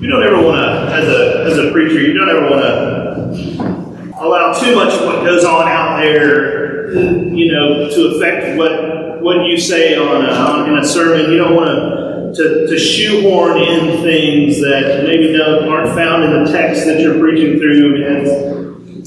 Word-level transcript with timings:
you 0.00 0.08
don't 0.08 0.22
ever 0.22 0.40
want 0.40 0.56
to, 0.56 0.94
as 0.94 1.08
a, 1.08 1.44
as 1.50 1.58
a 1.58 1.72
preacher, 1.72 2.00
you 2.00 2.14
don't 2.14 2.28
ever 2.28 2.48
want 2.48 2.62
to 2.62 4.18
allow 4.20 4.52
too 4.52 4.74
much 4.76 4.94
of 4.94 5.06
what 5.06 5.24
goes 5.24 5.44
on 5.44 5.66
out 5.66 6.00
there, 6.00 6.92
you 6.92 7.52
know, 7.52 7.90
to 7.90 8.14
affect 8.14 8.56
what, 8.56 9.22
what 9.22 9.46
you 9.46 9.58
say 9.58 9.96
on, 9.96 10.24
a, 10.24 10.28
on 10.28 10.70
in 10.70 10.78
a 10.78 10.86
sermon. 10.86 11.32
You 11.32 11.38
don't 11.38 11.56
want 11.56 12.36
to, 12.36 12.66
to, 12.68 12.78
shoehorn 12.78 13.58
in 13.58 14.02
things 14.02 14.60
that 14.60 15.02
maybe 15.04 15.36
don't, 15.36 15.68
aren't 15.68 15.94
found 15.94 16.24
in 16.24 16.44
the 16.44 16.52
text 16.52 16.84
that 16.84 17.00
you're 17.00 17.18
preaching 17.18 17.58
through. 17.58 18.06
And 18.06 18.26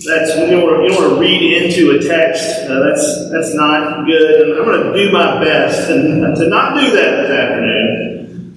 that's 0.04 0.36
you 0.36 0.48
don't, 0.48 0.64
want 0.64 0.78
to, 0.78 0.84
you 0.84 0.90
don't 0.90 1.04
want 1.04 1.14
to 1.16 1.20
read 1.22 1.64
into 1.64 1.92
a 1.92 2.00
text. 2.02 2.44
Uh, 2.68 2.80
that's 2.84 3.32
that's 3.32 3.54
not 3.54 4.06
good. 4.06 4.50
And 4.50 4.60
I'm 4.60 4.66
going 4.66 4.92
to 4.92 5.06
do 5.06 5.12
my 5.12 5.42
best 5.42 5.90
and 5.90 6.36
to 6.36 6.48
not 6.50 6.76
do 6.76 6.92
that 6.92 7.22
this 7.22 7.32
afternoon. 7.32 8.11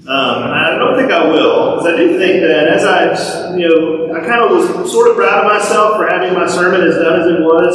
Um, 0.05 0.52
I 0.52 0.77
don't 0.77 0.98
think 0.98 1.11
I 1.11 1.25
will, 1.32 1.77
because 1.77 1.95
I 1.95 1.96
do 1.96 2.18
think 2.18 2.43
that 2.43 2.68
as 2.68 2.84
I, 2.84 3.57
you 3.57 3.67
know, 3.67 4.12
I 4.12 4.21
kind 4.21 4.45
of 4.45 4.50
was 4.50 4.93
sort 4.93 5.08
of 5.08 5.17
proud 5.17 5.46
of 5.46 5.50
myself 5.50 5.96
for 5.96 6.07
having 6.07 6.35
my 6.35 6.46
sermon 6.46 6.82
as 6.86 6.96
done 6.96 7.21
as 7.22 7.26
it 7.26 7.40
was 7.40 7.72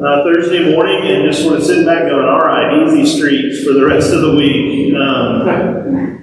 uh, 0.00 0.24
Thursday 0.24 0.74
morning, 0.74 1.12
and 1.12 1.30
just 1.30 1.42
sort 1.42 1.58
of 1.58 1.62
sitting 1.62 1.84
back 1.84 2.08
going, 2.08 2.24
"All 2.24 2.40
right, 2.40 2.88
easy 2.88 3.04
streets 3.04 3.62
for 3.64 3.74
the 3.74 3.84
rest 3.84 4.14
of 4.14 4.22
the 4.22 4.34
week." 4.34 4.94
Um, 4.96 5.46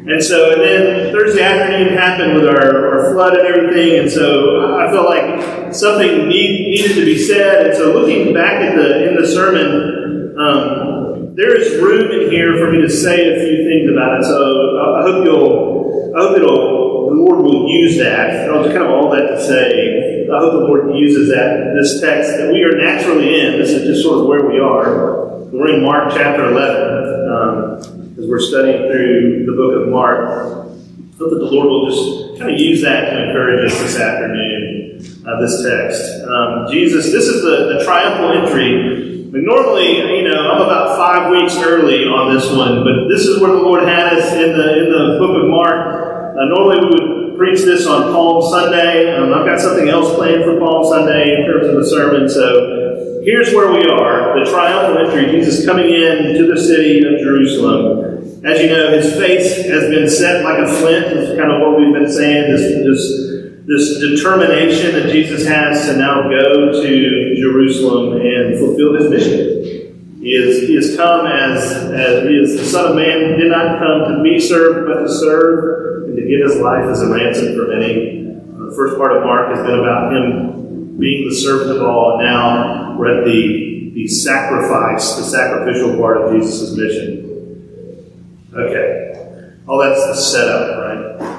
and 0.10 0.24
so, 0.24 0.54
and 0.54 0.62
then 0.62 1.14
Thursday 1.14 1.44
afternoon 1.44 1.96
happened 1.96 2.34
with 2.42 2.48
our, 2.48 2.98
our 2.98 3.14
flood 3.14 3.38
and 3.38 3.46
everything, 3.46 4.00
and 4.00 4.12
so 4.12 4.76
I 4.80 4.90
felt 4.90 5.06
like 5.06 5.76
something 5.76 6.28
need, 6.28 6.72
needed 6.74 6.96
to 6.96 7.06
be 7.06 7.20
said. 7.20 7.68
And 7.68 7.78
so, 7.78 7.94
looking 7.94 8.34
back 8.34 8.64
at 8.64 8.76
the 8.76 9.10
in 9.10 9.16
the 9.16 9.28
sermon. 9.28 10.34
Um, 10.40 10.95
there 11.36 11.60
is 11.60 11.82
room 11.82 12.12
in 12.12 12.32
here 12.32 12.58
for 12.58 12.72
me 12.72 12.82
to 12.82 12.90
say 12.90 13.28
a 13.28 13.36
few 13.44 13.68
things 13.68 13.92
about 13.92 14.20
it. 14.20 14.24
So 14.24 14.96
I 14.96 15.02
hope 15.04 15.26
you'll, 15.26 16.16
I 16.16 16.20
hope 16.22 16.38
it'll, 16.38 17.10
the 17.10 17.16
Lord 17.16 17.44
will 17.44 17.68
use 17.68 17.98
that. 17.98 18.48
That 18.48 18.56
was 18.56 18.68
kind 18.68 18.84
of 18.84 18.92
all 18.92 19.12
that 19.12 19.28
to 19.28 19.44
say. 19.44 20.28
I 20.32 20.40
hope 20.40 20.54
the 20.54 20.66
Lord 20.66 20.96
uses 20.96 21.30
that, 21.30 21.76
this 21.76 22.00
text 22.00 22.38
that 22.38 22.52
we 22.54 22.64
are 22.64 22.78
naturally 22.80 23.42
in. 23.42 23.60
This 23.60 23.72
is 23.72 23.84
just 23.84 24.02
sort 24.02 24.22
of 24.22 24.28
where 24.28 24.48
we 24.48 24.60
are. 24.60 25.36
We're 25.52 25.76
in 25.76 25.84
Mark 25.84 26.14
chapter 26.16 26.46
11 26.52 27.30
um, 27.30 28.16
as 28.18 28.26
we're 28.28 28.40
studying 28.40 28.90
through 28.90 29.46
the 29.46 29.52
book 29.52 29.84
of 29.84 29.90
Mark. 29.90 30.30
I 30.30 31.18
hope 31.20 31.32
that 31.32 31.40
the 31.40 31.52
Lord 31.52 31.68
will 31.68 31.90
just 31.92 32.40
kind 32.40 32.54
of 32.54 32.60
use 32.60 32.82
that 32.82 33.10
to 33.12 33.28
encourage 33.28 33.72
us 33.72 33.78
this 33.80 34.00
afternoon, 34.00 35.28
uh, 35.28 35.42
this 35.42 35.64
text. 35.68 36.24
Um, 36.24 36.72
Jesus, 36.72 37.12
this 37.12 37.28
is 37.28 37.42
the, 37.44 37.78
the 37.78 37.84
triumphal 37.84 38.32
entry 38.32 39.15
normally, 39.44 39.98
you 39.98 40.24
know, 40.30 40.52
I'm 40.52 40.62
about 40.62 40.98
five 40.98 41.32
weeks 41.32 41.58
early 41.58 42.06
on 42.06 42.34
this 42.34 42.50
one, 42.52 42.84
but 42.84 43.10
this 43.10 43.26
is 43.26 43.42
where 43.42 43.52
the 43.52 43.62
Lord 43.62 43.84
had 43.84 44.14
us 44.14 44.32
in 44.32 44.56
the 44.56 44.86
in 44.86 44.92
the 44.92 45.18
book 45.20 45.44
of 45.44 45.50
Mark. 45.50 46.36
Uh, 46.38 46.46
normally, 46.46 46.80
we 46.80 46.88
would 46.88 47.38
preach 47.38 47.60
this 47.60 47.86
on 47.86 48.14
Palm 48.14 48.42
Sunday. 48.42 49.12
Um, 49.12 49.34
I've 49.34 49.46
got 49.46 49.60
something 49.60 49.90
else 49.90 50.16
planned 50.16 50.44
for 50.44 50.60
Palm 50.60 50.86
Sunday 50.86 51.36
in 51.36 51.46
terms 51.46 51.68
of 51.68 51.76
the 51.76 51.86
sermon. 51.86 52.30
So 52.30 53.22
here's 53.24 53.54
where 53.54 53.72
we 53.72 53.84
are: 53.90 54.40
the 54.40 54.50
triumphal 54.50 55.04
entry. 55.04 55.32
Jesus 55.32 55.66
coming 55.66 55.90
in 55.90 56.36
to 56.36 56.48
the 56.48 56.60
city 56.60 57.04
of 57.04 57.20
Jerusalem. 57.20 58.46
As 58.46 58.62
you 58.62 58.70
know, 58.70 58.92
his 58.92 59.16
face 59.16 59.66
has 59.66 59.90
been 59.90 60.08
set 60.08 60.46
like 60.46 60.60
a 60.60 60.68
flint. 60.80 61.08
Is 61.12 61.38
kind 61.38 61.52
of 61.52 61.60
what 61.60 61.80
we've 61.80 61.94
been 61.94 62.12
saying. 62.12 62.52
This 62.52 62.62
this 62.88 63.45
this 63.66 64.00
determination 64.00 64.94
that 64.94 65.12
Jesus 65.12 65.48
has 65.48 65.88
to 65.88 65.98
now 65.98 66.30
go 66.30 66.72
to 66.72 67.36
Jerusalem 67.36 68.22
and 68.22 68.60
fulfill 68.60 68.94
his 68.94 69.10
mission. 69.10 70.22
He 70.22 70.34
is, 70.34 70.68
he 70.68 70.76
has 70.76 70.96
come 70.96 71.26
as, 71.26 71.64
as 71.92 72.24
he 72.24 72.36
is 72.36 72.58
the 72.58 72.66
Son 72.66 72.92
of 72.92 72.96
Man, 72.96 73.34
he 73.34 73.42
did 73.42 73.52
not 73.52 73.80
come 73.80 74.16
to 74.16 74.24
be 74.24 74.40
served, 74.40 74.88
but 74.88 75.04
to 75.04 75.10
serve 75.10 76.10
and 76.10 76.16
to 76.16 76.22
give 76.22 76.42
his 76.48 76.62
life 76.62 76.86
as 76.86 77.02
a 77.02 77.10
ransom 77.12 77.56
for 77.56 77.68
many. 77.68 78.26
Uh, 78.26 78.70
the 78.70 78.74
first 78.76 78.98
part 78.98 79.18
of 79.18 79.24
Mark 79.24 79.56
has 79.56 79.66
been 79.66 79.80
about 79.80 80.14
him 80.14 80.98
being 80.98 81.28
the 81.28 81.36
servant 81.36 81.78
of 81.78 81.84
all, 81.84 82.18
and 82.18 82.26
now 82.26 82.96
we're 82.98 83.20
at 83.20 83.26
the, 83.26 83.92
the 83.94 84.08
sacrifice, 84.08 85.16
the 85.16 85.24
sacrificial 85.24 85.98
part 85.98 86.18
of 86.18 86.34
Jesus' 86.34 86.76
mission. 86.78 88.50
Okay. 88.54 89.58
All 89.68 89.80
that's 89.80 90.06
the 90.06 90.16
setup, 90.16 90.78
right? 90.80 91.35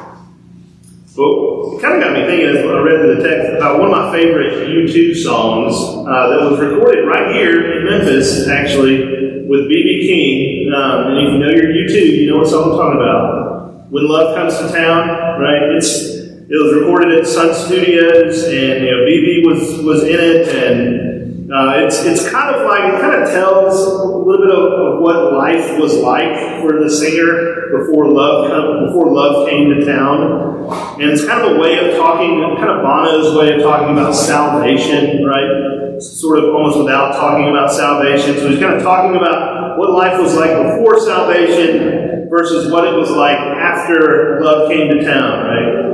It 1.75 1.83
kind 1.83 1.97
of 1.97 2.03
got 2.03 2.13
me 2.15 2.27
thinking 2.27 2.49
as 2.49 2.65
I 2.65 2.79
read 2.79 3.01
through 3.01 3.17
the 3.17 3.29
text 3.29 3.57
about 3.59 3.81
one 3.81 3.91
of 3.91 3.97
my 3.97 4.13
favorite 4.13 4.69
U2 4.69 5.17
songs 5.17 5.75
uh, 5.75 6.29
that 6.31 6.51
was 6.51 6.61
recorded 6.61 7.07
right 7.07 7.35
here 7.35 7.79
in 7.79 7.91
Memphis, 7.91 8.47
actually, 8.49 9.47
with 9.49 9.69
B.B. 9.69 10.07
King. 10.07 10.73
Um, 10.73 11.09
and 11.09 11.19
if 11.19 11.33
you 11.33 11.39
know 11.39 11.51
your 11.51 11.73
U2, 11.73 12.23
you 12.23 12.31
know 12.31 12.39
what 12.39 12.49
song 12.49 12.73
I'm 12.73 12.79
talking 12.79 13.01
about. 13.01 13.91
When 13.91 14.09
Love 14.09 14.37
Comes 14.37 14.59
to 14.59 14.77
Town, 14.77 15.09
right? 15.41 15.77
It's 15.77 16.17
it 16.49 16.63
was 16.63 16.75
recorded 16.75 17.19
at 17.19 17.27
Sun 17.27 17.55
Studios, 17.55 18.45
and 18.45 18.85
you 18.85 18.91
know 18.91 19.03
BB 19.03 19.47
was 19.47 19.83
was 19.85 20.03
in 20.05 20.19
it, 20.19 20.49
and 20.49 21.07
uh, 21.53 21.75
it's, 21.79 22.03
it's 22.03 22.29
kind 22.29 22.55
of 22.55 22.67
like, 22.67 22.93
it 22.93 23.01
kind 23.01 23.23
of 23.23 23.31
tells 23.31 23.79
a 23.81 24.05
little 24.05 24.45
bit 24.45 24.51
of, 24.51 24.73
of, 24.73 25.01
what 25.01 25.33
life 25.35 25.79
was 25.79 25.95
like 25.95 26.61
for 26.61 26.83
the 26.83 26.91
singer 26.91 27.56
before 27.79 28.09
love, 28.09 28.51
come, 28.51 28.87
before 28.87 29.13
love 29.13 29.49
came 29.49 29.71
to 29.71 29.85
town. 29.85 31.01
And 31.01 31.11
it's 31.11 31.25
kind 31.25 31.45
of 31.45 31.57
a 31.57 31.61
way 31.61 31.79
of 31.79 31.97
talking, 31.97 32.41
kind 32.57 32.71
of 32.71 32.83
Bono's 32.83 33.37
way 33.37 33.55
of 33.55 33.63
talking 33.63 33.97
about 33.97 34.15
salvation, 34.15 35.25
right? 35.25 36.01
Sort 36.01 36.39
of 36.39 36.55
almost 36.55 36.79
without 36.79 37.13
talking 37.13 37.49
about 37.49 37.73
salvation. 37.73 38.37
So 38.37 38.49
he's 38.49 38.59
kind 38.59 38.75
of 38.75 38.83
talking 38.83 39.17
about 39.17 39.79
what 39.79 39.91
life 39.91 40.21
was 40.21 40.35
like 40.35 40.51
before 40.51 41.01
salvation 41.01 42.29
versus 42.29 42.71
what 42.71 42.87
it 42.87 42.95
was 42.95 43.11
like 43.11 43.39
after 43.39 44.41
love 44.43 44.71
came 44.71 44.89
to 44.89 45.05
town, 45.05 45.45
right? 45.47 45.87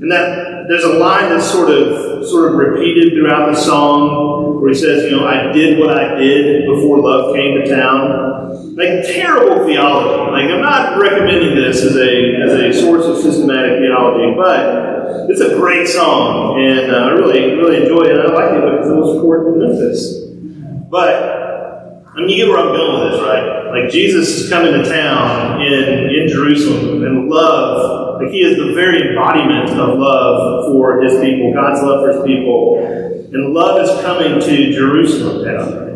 And 0.00 0.10
that 0.10 0.66
there's 0.68 0.84
a 0.84 0.94
line 0.94 1.28
that's 1.30 1.50
sort 1.50 1.68
of 1.70 2.26
sort 2.26 2.52
of 2.52 2.58
repeated 2.58 3.12
throughout 3.14 3.52
the 3.52 3.56
song 3.56 4.60
where 4.60 4.70
he 4.70 4.74
says, 4.74 5.04
you 5.04 5.16
know, 5.16 5.26
I 5.26 5.52
did 5.52 5.78
what 5.78 5.96
I 5.96 6.14
did 6.16 6.66
before 6.66 7.00
love 7.00 7.34
came 7.34 7.60
to 7.60 7.68
town. 7.68 8.39
Like 8.76 9.06
terrible 9.06 9.66
theology. 9.66 10.30
Like 10.30 10.50
I'm 10.50 10.62
not 10.62 10.98
recommending 11.00 11.54
this 11.54 11.82
as 11.82 11.96
a 11.96 12.36
as 12.42 12.52
a 12.52 12.72
source 12.72 13.04
of 13.06 13.18
systematic 13.18 13.78
theology, 13.78 14.34
but 14.36 15.30
it's 15.30 15.40
a 15.40 15.56
great 15.56 15.86
song, 15.86 16.58
and 16.60 16.90
uh, 16.90 16.96
I 16.96 17.08
really 17.10 17.54
really 17.56 17.82
enjoy 17.82 18.02
it. 18.02 18.18
I 18.18 18.32
like 18.32 18.52
it 18.52 18.64
because 18.64 18.90
it 18.90 18.96
was 18.96 19.16
recorded 19.16 19.54
in 19.54 19.68
Memphis. 19.68 20.20
But 20.90 21.40
I 22.06 22.20
mean, 22.20 22.28
you 22.28 22.36
get 22.44 22.48
where 22.48 22.58
I'm 22.58 22.74
going 22.74 23.00
with 23.00 23.12
this, 23.12 23.20
right? 23.22 23.60
Like 23.70 23.90
Jesus 23.90 24.28
is 24.28 24.50
coming 24.50 24.72
to 24.72 24.82
town 24.82 25.62
in, 25.62 26.10
in 26.10 26.28
Jerusalem, 26.28 27.04
and 27.04 27.28
love, 27.28 28.20
like 28.20 28.30
he 28.30 28.40
is 28.40 28.56
the 28.56 28.72
very 28.74 29.10
embodiment 29.10 29.70
of 29.70 29.98
love 29.98 30.72
for 30.72 31.00
his 31.02 31.20
people, 31.20 31.54
God's 31.54 31.82
love 31.82 32.04
for 32.04 32.12
his 32.12 32.26
people. 32.26 33.10
And 33.32 33.54
love 33.54 33.80
is 33.80 33.90
coming 34.02 34.40
to 34.40 34.72
Jerusalem 34.72 35.44
town. 35.44 35.89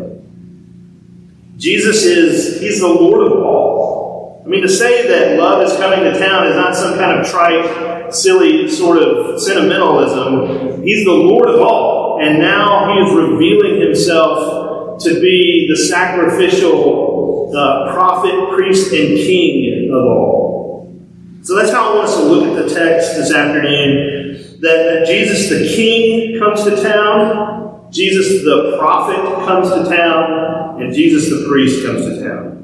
Jesus 1.57 2.03
is, 2.03 2.59
he's 2.59 2.81
the 2.81 2.87
Lord 2.87 3.25
of 3.25 3.33
all. 3.33 4.43
I 4.45 4.47
mean, 4.47 4.61
to 4.61 4.69
say 4.69 5.07
that 5.07 5.39
love 5.39 5.65
is 5.65 5.75
coming 5.77 6.01
to 6.01 6.19
town 6.19 6.47
is 6.47 6.55
not 6.55 6.75
some 6.75 6.97
kind 6.99 7.19
of 7.19 7.27
trite, 7.27 8.13
silly 8.13 8.69
sort 8.69 9.01
of 9.01 9.41
sentimentalism. 9.41 10.83
He's 10.83 11.03
the 11.05 11.11
Lord 11.11 11.49
of 11.49 11.61
all. 11.61 12.19
And 12.21 12.39
now 12.39 12.93
he 12.93 12.99
is 12.99 13.15
revealing 13.15 13.81
himself 13.81 15.01
to 15.03 15.19
be 15.19 15.67
the 15.69 15.77
sacrificial 15.77 17.51
uh, 17.55 17.93
prophet, 17.93 18.53
priest, 18.53 18.91
and 18.93 19.17
king 19.17 19.89
of 19.91 20.05
all. 20.05 20.93
So 21.41 21.55
that's 21.55 21.71
how 21.71 21.91
I 21.91 21.95
want 21.95 22.07
us 22.09 22.17
to 22.17 22.23
look 22.23 22.57
at 22.57 22.67
the 22.67 22.73
text 22.73 23.15
this 23.15 23.33
afternoon. 23.33 24.59
That, 24.61 24.61
that 24.61 25.07
Jesus 25.07 25.49
the 25.49 25.75
King 25.75 26.39
comes 26.39 26.63
to 26.63 26.81
town, 26.81 27.91
Jesus 27.91 28.43
the 28.43 28.77
prophet 28.79 29.45
comes 29.45 29.69
to 29.69 29.95
town, 29.95 30.64
and 30.81 30.93
Jesus 30.93 31.29
the 31.29 31.47
priest 31.47 31.85
comes 31.85 32.05
to 32.05 32.23
town. 32.23 32.55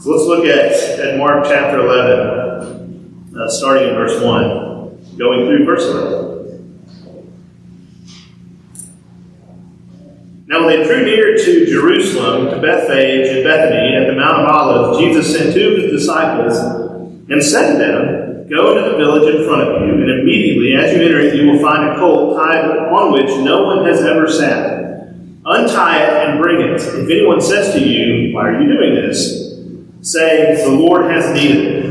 So 0.00 0.10
let's 0.10 0.24
look 0.24 0.44
at, 0.44 0.72
at 1.00 1.18
Mark 1.18 1.44
chapter 1.44 1.80
11, 1.80 3.34
uh, 3.36 3.48
starting 3.48 3.88
in 3.88 3.94
verse 3.94 4.22
1, 4.22 5.16
going 5.18 5.46
through 5.46 5.64
verse 5.64 5.84
11. 5.84 6.36
Now, 10.48 10.64
when 10.64 10.78
they 10.78 10.86
drew 10.86 11.04
near 11.04 11.36
to 11.36 11.66
Jerusalem, 11.66 12.50
to 12.50 12.60
Bethphage 12.60 13.28
and 13.28 13.42
Bethany 13.42 13.96
at 13.96 14.06
the 14.06 14.14
Mount 14.14 14.42
of 14.42 14.48
Olives, 14.48 14.98
Jesus 14.98 15.36
sent 15.36 15.54
two 15.54 15.74
of 15.74 15.82
his 15.82 15.90
disciples 16.00 16.56
and 17.28 17.42
said 17.42 17.72
to 17.72 17.78
them, 17.78 18.48
Go 18.48 18.74
to 18.74 18.92
the 18.92 18.96
village 18.96 19.34
in 19.34 19.44
front 19.44 19.62
of 19.62 19.82
you, 19.82 19.94
and 19.94 20.20
immediately 20.20 20.74
as 20.74 20.94
you 20.94 21.02
enter 21.02 21.18
it, 21.18 21.34
you 21.34 21.50
will 21.50 21.58
find 21.58 21.90
a 21.90 21.98
colt 21.98 22.36
tied 22.36 22.64
on 22.64 23.12
which 23.12 23.26
no 23.44 23.64
one 23.64 23.84
has 23.86 24.02
ever 24.02 24.30
sat. 24.30 24.75
Untie 25.48 26.02
it 26.02 26.28
and 26.28 26.40
bring 26.40 26.60
it. 26.60 26.74
If 26.74 27.08
anyone 27.08 27.40
says 27.40 27.72
to 27.74 27.80
you, 27.80 28.34
Why 28.34 28.48
are 28.48 28.60
you 28.60 28.66
doing 28.66 28.94
this? 28.96 29.54
Say, 30.02 30.56
The 30.62 30.70
Lord 30.70 31.10
has 31.10 31.32
need 31.32 31.56
of 31.56 31.74
it. 31.74 31.86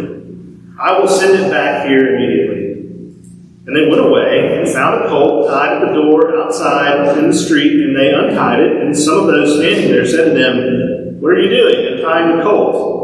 I 0.79 0.99
will 0.99 1.07
send 1.07 1.39
it 1.39 1.49
back 1.49 1.87
here 1.87 2.15
immediately. 2.15 2.65
And 3.67 3.75
they 3.75 3.87
went 3.87 4.05
away 4.05 4.59
and 4.59 4.69
found 4.69 5.05
a 5.05 5.07
colt 5.07 5.47
tied 5.47 5.81
at 5.81 5.87
the 5.87 5.93
door 5.93 6.37
outside 6.37 7.17
in 7.17 7.27
the 7.27 7.33
street, 7.33 7.83
and 7.83 7.95
they 7.95 8.13
untied 8.13 8.59
it. 8.59 8.81
And 8.83 8.95
some 8.95 9.19
of 9.19 9.27
those 9.27 9.57
standing 9.57 9.89
there 9.89 10.05
said 10.05 10.25
to 10.25 10.31
them, 10.31 11.21
What 11.21 11.29
are 11.29 11.39
you 11.39 11.49
doing, 11.49 11.93
untying 11.93 12.37
the 12.37 12.43
colt? 12.43 12.95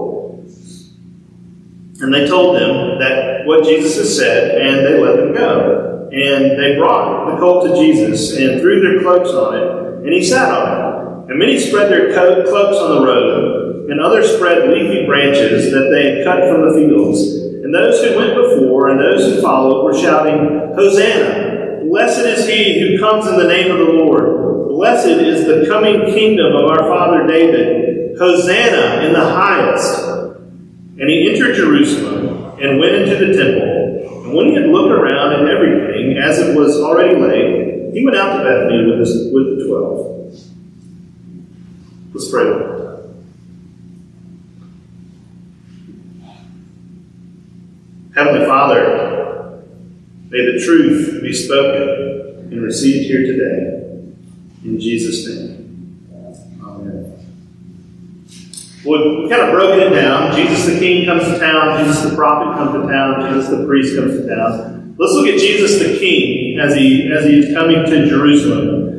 And 2.01 2.13
they 2.13 2.27
told 2.27 2.57
them 2.57 2.99
that 2.99 3.45
what 3.45 3.63
Jesus 3.63 3.95
had 3.95 4.05
said, 4.05 4.61
and 4.61 4.85
they 4.85 4.99
let 4.99 5.15
them 5.15 5.33
go. 5.33 6.09
And 6.11 6.59
they 6.59 6.75
brought 6.77 7.31
the 7.31 7.37
colt 7.37 7.67
to 7.67 7.75
Jesus 7.75 8.35
and 8.37 8.59
threw 8.59 8.81
their 8.81 9.01
cloaks 9.01 9.29
on 9.29 9.55
it, 9.55 9.90
and 10.03 10.13
he 10.13 10.23
sat 10.23 10.51
on 10.51 10.67
it. 10.67 11.31
And 11.31 11.39
many 11.39 11.59
spread 11.59 11.89
their 11.89 12.11
cloaks 12.11 12.77
on 12.77 12.95
the 12.95 13.05
road, 13.07 13.89
and 13.89 14.01
others 14.01 14.35
spread 14.35 14.69
leafy 14.69 15.05
branches 15.05 15.71
that 15.71 15.89
they 15.93 16.17
had 16.17 16.25
cut 16.25 16.49
from 16.49 16.67
the 16.67 16.73
fields. 16.73 17.21
And 17.63 17.73
those 17.73 18.03
who 18.03 18.17
went 18.17 18.35
before 18.35 18.89
and 18.89 18.99
those 18.99 19.23
who 19.23 19.41
followed 19.41 19.85
were 19.85 19.97
shouting, 19.97 20.73
Hosanna! 20.75 21.85
Blessed 21.85 22.25
is 22.25 22.47
he 22.47 22.79
who 22.81 22.99
comes 22.99 23.27
in 23.27 23.37
the 23.37 23.47
name 23.47 23.71
of 23.71 23.77
the 23.77 23.93
Lord. 23.93 24.67
Blessed 24.69 25.07
is 25.07 25.45
the 25.45 25.67
coming 25.69 26.05
kingdom 26.13 26.55
of 26.55 26.71
our 26.71 26.89
father 26.89 27.27
David. 27.27 28.17
Hosanna 28.17 29.05
in 29.05 29.13
the 29.13 29.19
highest. 29.19 30.07
And 30.99 31.09
he 31.09 31.31
entered 31.31 31.55
Jerusalem 31.55 32.59
and 32.59 32.79
went 32.79 32.95
into 32.95 33.25
the 33.25 33.33
temple. 33.33 34.25
And 34.25 34.33
when 34.33 34.47
he 34.47 34.55
had 34.55 34.65
looked 34.65 34.91
around 34.91 35.33
at 35.33 35.47
everything, 35.47 36.17
as 36.17 36.39
it 36.39 36.57
was 36.57 36.77
already 36.77 37.15
late, 37.15 37.70
he 37.93 38.03
went 38.05 38.17
out 38.17 38.37
to 38.37 38.43
Bethany 38.43 38.89
with, 38.89 38.99
his, 38.99 39.33
with 39.33 39.57
the 39.57 39.65
twelve. 39.67 40.09
Let's 42.13 42.29
pray. 42.29 42.45
Heavenly 48.13 48.45
Father, 48.45 49.63
may 50.29 50.45
the 50.51 50.61
truth 50.63 51.21
be 51.21 51.31
spoken 51.33 52.51
and 52.51 52.61
received 52.61 53.05
here 53.05 53.25
today. 53.25 53.77
In 54.63 54.79
Jesus' 54.79 55.27
name. 55.27 56.07
Amen. 56.61 57.17
Well, 58.83 59.21
we've 59.21 59.29
kind 59.29 59.43
of 59.43 59.51
broken 59.51 59.79
it 59.79 59.89
down. 59.91 60.35
Jesus 60.35 60.65
the 60.65 60.79
King 60.79 61.05
comes 61.05 61.23
to 61.23 61.39
town, 61.39 61.85
Jesus 61.85 62.03
the 62.03 62.15
prophet 62.15 62.57
comes 62.57 62.73
to 62.73 62.91
town, 62.91 63.33
Jesus 63.33 63.49
the 63.49 63.65
priest 63.65 63.95
comes 63.95 64.11
to 64.19 64.27
town. 64.27 64.80
Let's 65.01 65.13
look 65.13 65.27
at 65.33 65.39
Jesus 65.39 65.79
the 65.79 65.97
King 65.97 66.59
as 66.59 66.75
he 66.75 67.09
as 67.11 67.25
he 67.25 67.39
is 67.39 67.55
coming 67.55 67.83
to 67.89 68.07
Jerusalem. 68.07 68.91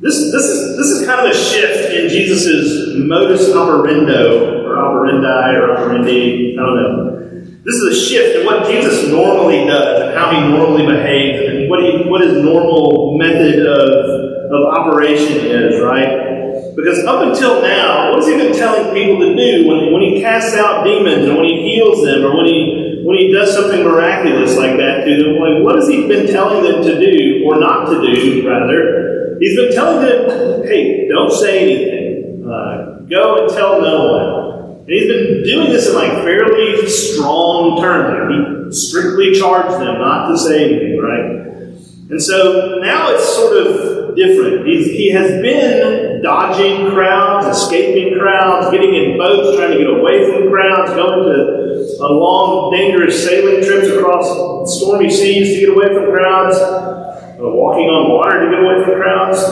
This, 0.00 0.30
this 0.32 0.44
is 0.44 0.76
this 0.76 0.86
is 0.88 1.06
kind 1.06 1.26
of 1.26 1.32
a 1.32 1.34
shift 1.34 1.94
in 1.94 2.10
Jesus' 2.10 2.94
modus 2.96 3.48
operando 3.48 4.64
or 4.64 4.76
operandi 4.76 5.56
or 5.56 5.72
operandi, 5.72 6.58
I 6.58 6.60
don't 6.60 6.76
know. 6.76 7.10
This 7.64 7.76
is 7.76 7.84
a 7.84 8.08
shift 8.08 8.36
in 8.36 8.46
what 8.46 8.66
Jesus 8.66 9.08
normally 9.08 9.64
does 9.64 10.02
and 10.02 10.18
how 10.18 10.30
he 10.30 10.40
normally 10.48 10.86
behaves 10.86 11.48
and 11.48 11.68
what, 11.68 11.84
he, 11.84 12.08
what 12.08 12.22
his 12.22 12.42
normal 12.42 13.18
method 13.18 13.66
of, 13.66 14.52
of 14.52 14.74
operation 14.76 15.44
is, 15.44 15.80
right? 15.80 16.74
Because 16.74 17.04
up 17.04 17.28
until 17.28 17.60
now, 17.60 18.12
what 18.12 18.24
has 18.24 18.28
he 18.28 18.36
been 18.36 18.56
telling 18.56 18.94
people 18.94 19.20
to 19.20 19.36
do 19.36 19.68
when, 19.68 19.92
when 19.92 20.02
he 20.02 20.22
casts 20.22 20.56
out 20.56 20.84
demons 20.84 21.28
or 21.28 21.36
when 21.36 21.44
he 21.44 21.60
heals 21.60 22.02
them 22.02 22.24
or 22.24 22.36
when 22.36 22.46
he, 22.46 22.89
when 23.04 23.18
he 23.18 23.32
does 23.32 23.54
something 23.54 23.82
miraculous 23.82 24.56
like 24.56 24.76
that 24.76 25.04
to 25.04 25.22
them? 25.22 25.36
Like, 25.36 25.64
what 25.64 25.76
has 25.76 25.88
he 25.88 26.06
been 26.06 26.26
telling 26.26 26.62
them 26.62 26.82
to 26.82 26.98
do 26.98 27.44
or 27.46 27.58
not 27.58 27.86
to 27.86 28.00
do, 28.00 28.48
rather? 28.48 29.36
He's 29.40 29.56
been 29.56 29.72
telling 29.72 30.04
them, 30.04 30.62
hey, 30.66 31.08
don't 31.08 31.30
say 31.30 31.62
anything. 31.62 32.44
Uh, 32.44 33.00
go 33.08 33.42
and 33.44 33.48
tell 33.52 33.80
no 33.80 34.12
one. 34.12 34.70
And 34.80 34.88
he's 34.88 35.06
been 35.06 35.42
doing 35.44 35.70
this 35.70 35.88
in 35.88 35.94
like 35.94 36.12
fairly 36.24 36.88
strong 36.88 37.80
terms. 37.80 38.74
He 38.74 38.80
strictly 38.80 39.32
charged 39.34 39.80
them 39.80 39.98
not 39.98 40.28
to 40.28 40.38
say 40.38 40.64
anything, 40.64 40.98
right? 41.00 41.40
And 42.10 42.20
so 42.20 42.78
now 42.82 43.12
it's 43.14 43.28
sort 43.34 43.56
of 43.56 44.16
different. 44.16 44.66
He's, 44.66 44.86
he 44.86 45.10
has 45.10 45.30
been 45.40 46.22
dodging 46.22 46.90
crowds, 46.90 47.46
escaping 47.46 48.18
crowds, 48.18 48.70
getting 48.72 48.94
in 48.94 49.16
boats, 49.16 49.56
trying 49.56 49.70
to 49.70 49.78
get 49.78 49.86
away 49.86 50.30
from 50.30 50.50
crowds, 50.50 50.90
going 50.90 51.24
to 51.24 51.59
long, 51.98 52.72
dangerous 52.72 53.24
sailing 53.24 53.64
trips 53.64 53.88
across 53.88 54.76
stormy 54.78 55.10
seas 55.10 55.54
to 55.54 55.60
get 55.60 55.68
away 55.70 55.94
from 55.94 56.12
crowds, 56.12 56.56
walking 57.38 57.88
on 57.88 58.10
water 58.10 58.44
to 58.44 58.50
get 58.50 58.62
away 58.62 58.84
from 58.84 58.94
crowds. 58.94 59.42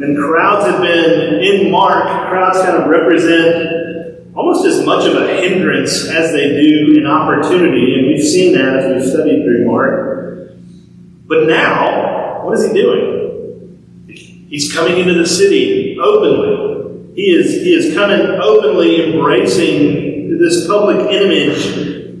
And 0.00 0.16
crowds 0.16 0.66
have 0.66 0.80
been 0.80 1.40
in 1.42 1.70
Mark, 1.70 2.04
crowds 2.28 2.58
kind 2.60 2.76
of 2.76 2.88
represent 2.88 4.34
almost 4.34 4.64
as 4.64 4.86
much 4.86 5.04
of 5.04 5.16
a 5.16 5.40
hindrance 5.40 6.08
as 6.08 6.32
they 6.32 6.62
do 6.62 6.96
an 6.96 7.06
opportunity, 7.06 7.94
and 7.94 8.06
we've 8.06 8.24
seen 8.24 8.52
that 8.54 8.76
as 8.76 9.02
we've 9.02 9.10
studied 9.10 9.42
through 9.42 9.66
Mark. 9.66 10.52
But 11.26 11.48
now, 11.48 12.44
what 12.44 12.56
is 12.56 12.66
he 12.66 12.72
doing? 12.72 14.06
He's 14.48 14.72
coming 14.72 14.98
into 14.98 15.14
the 15.14 15.26
city 15.26 15.98
openly. 16.00 17.14
He 17.14 17.32
is, 17.32 17.62
he 17.62 17.74
is 17.74 17.94
coming 17.94 18.20
openly 18.40 19.12
embracing 19.12 20.07
this 20.38 20.66
public 20.66 21.10
image 21.10 21.66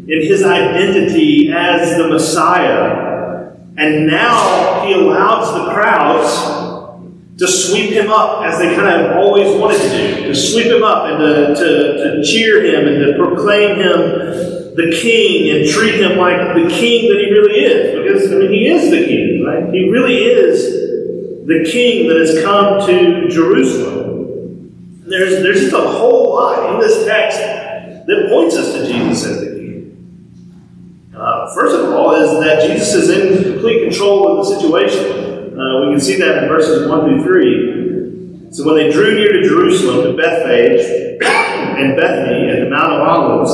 in 0.08 0.22
his 0.22 0.42
identity 0.42 1.52
as 1.52 1.96
the 1.96 2.08
Messiah. 2.08 3.54
And 3.76 4.06
now 4.06 4.84
he 4.84 4.94
allows 4.94 5.54
the 5.54 5.72
crowds 5.72 7.38
to 7.38 7.46
sweep 7.46 7.90
him 7.90 8.10
up 8.10 8.44
as 8.44 8.58
they 8.58 8.74
kind 8.74 8.88
of 8.88 9.16
always 9.16 9.54
wanted 9.60 9.78
to 9.78 9.88
do, 9.88 10.26
to 10.26 10.34
sweep 10.34 10.66
him 10.66 10.82
up 10.82 11.04
and 11.04 11.18
to, 11.18 11.54
to, 11.54 12.16
to 12.16 12.24
cheer 12.24 12.64
him 12.64 12.88
and 12.88 13.06
to 13.06 13.14
proclaim 13.16 13.76
him 13.76 14.74
the 14.74 14.96
king 15.00 15.56
and 15.56 15.68
treat 15.68 15.94
him 16.00 16.18
like 16.18 16.54
the 16.54 16.68
king 16.68 17.08
that 17.08 17.18
he 17.18 17.30
really 17.30 17.60
is. 17.60 17.94
Because, 17.96 18.32
I 18.32 18.36
mean, 18.36 18.52
he 18.52 18.66
is 18.66 18.90
the 18.90 19.04
king, 19.06 19.44
right? 19.44 19.72
He 19.72 19.88
really 19.90 20.24
is 20.24 21.46
the 21.46 21.68
king 21.70 22.08
that 22.08 22.16
has 22.16 22.42
come 22.42 22.84
to 22.86 23.28
Jerusalem. 23.28 25.04
There's, 25.06 25.42
there's 25.42 25.60
just 25.60 25.74
a 25.74 25.88
whole 25.88 26.34
lot 26.34 26.74
in 26.74 26.80
this 26.80 27.06
text 27.06 27.57
that 28.08 28.28
points 28.30 28.56
us 28.56 28.72
to 28.72 28.88
Jesus 28.88 29.26
as 29.26 29.40
the 29.40 29.46
king. 29.46 31.12
Uh, 31.14 31.52
first 31.54 31.76
of 31.76 31.92
all, 31.92 32.16
is 32.16 32.40
that 32.40 32.66
Jesus 32.66 32.94
is 32.94 33.10
in 33.10 33.52
complete 33.52 33.84
control 33.84 34.32
of 34.32 34.46
the 34.46 34.56
situation. 34.56 35.52
Uh, 35.52 35.84
we 35.84 35.92
can 35.92 36.00
see 36.00 36.16
that 36.16 36.42
in 36.42 36.48
verses 36.48 36.88
1 36.88 37.04
through 37.04 38.48
3. 38.48 38.52
So 38.54 38.64
when 38.64 38.76
they 38.76 38.90
drew 38.90 39.12
near 39.14 39.32
to 39.32 39.42
Jerusalem, 39.42 40.08
to 40.08 40.16
Bethphage 40.16 40.80
and 41.20 41.96
Bethany 42.00 42.48
at 42.48 42.64
the 42.64 42.70
Mount 42.70 42.96
of 42.96 43.00
Olives, 43.04 43.52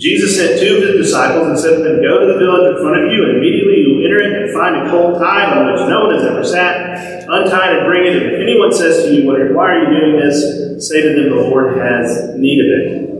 Jesus 0.00 0.36
sent 0.36 0.58
two 0.58 0.76
of 0.76 0.82
his 0.88 1.08
disciples 1.08 1.48
and 1.48 1.58
said 1.58 1.76
to 1.76 1.82
them, 1.84 2.00
Go 2.00 2.20
to 2.20 2.32
the 2.32 2.38
village 2.38 2.76
in 2.76 2.80
front 2.80 3.04
of 3.04 3.12
you, 3.12 3.28
and 3.28 3.36
immediately 3.36 3.84
you 3.84 3.88
will 3.96 4.04
enter 4.08 4.20
it 4.24 4.32
and 4.40 4.54
find 4.56 4.76
a 4.76 4.88
colt 4.88 5.20
tied 5.20 5.52
on 5.52 5.68
which 5.68 5.84
no 5.88 6.08
one 6.08 6.14
has 6.16 6.24
ever 6.24 6.44
sat. 6.44 7.28
Untie 7.28 7.72
it 7.72 7.78
and 7.80 7.86
bring 7.86 8.06
it. 8.08 8.16
And 8.16 8.32
if 8.32 8.40
anyone 8.40 8.72
says 8.72 9.04
to 9.04 9.12
you, 9.12 9.28
Why 9.28 9.68
are 9.68 9.78
you 9.84 10.00
doing 10.00 10.16
this? 10.16 10.88
Say 10.88 11.02
to 11.02 11.08
them, 11.12 11.28
The 11.28 11.44
Lord 11.44 11.76
has 11.76 12.36
need 12.36 12.60
of 12.60 12.68
it. 12.72 13.15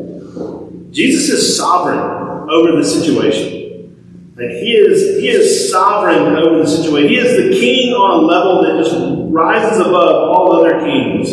Jesus 0.96 1.28
is 1.28 1.58
sovereign 1.58 2.48
over 2.48 2.72
the 2.72 2.82
situation. 2.82 4.32
Like 4.34 4.48
he 4.48 4.72
is, 4.72 5.20
he 5.20 5.28
is 5.28 5.70
sovereign 5.70 6.37
over 6.37 6.60
the 6.60 6.66
situation. 6.66 7.10
He 7.10 7.19
is 7.19 7.36
the 7.36 7.50
king 7.50 7.93
on 7.93 8.24
a 8.24 8.26
level 8.26 8.62
that 8.62 8.82
just 8.82 8.96
rises 9.31 9.79
above 9.79 10.31
all 10.32 10.56
other 10.56 10.81
kings. 10.81 11.29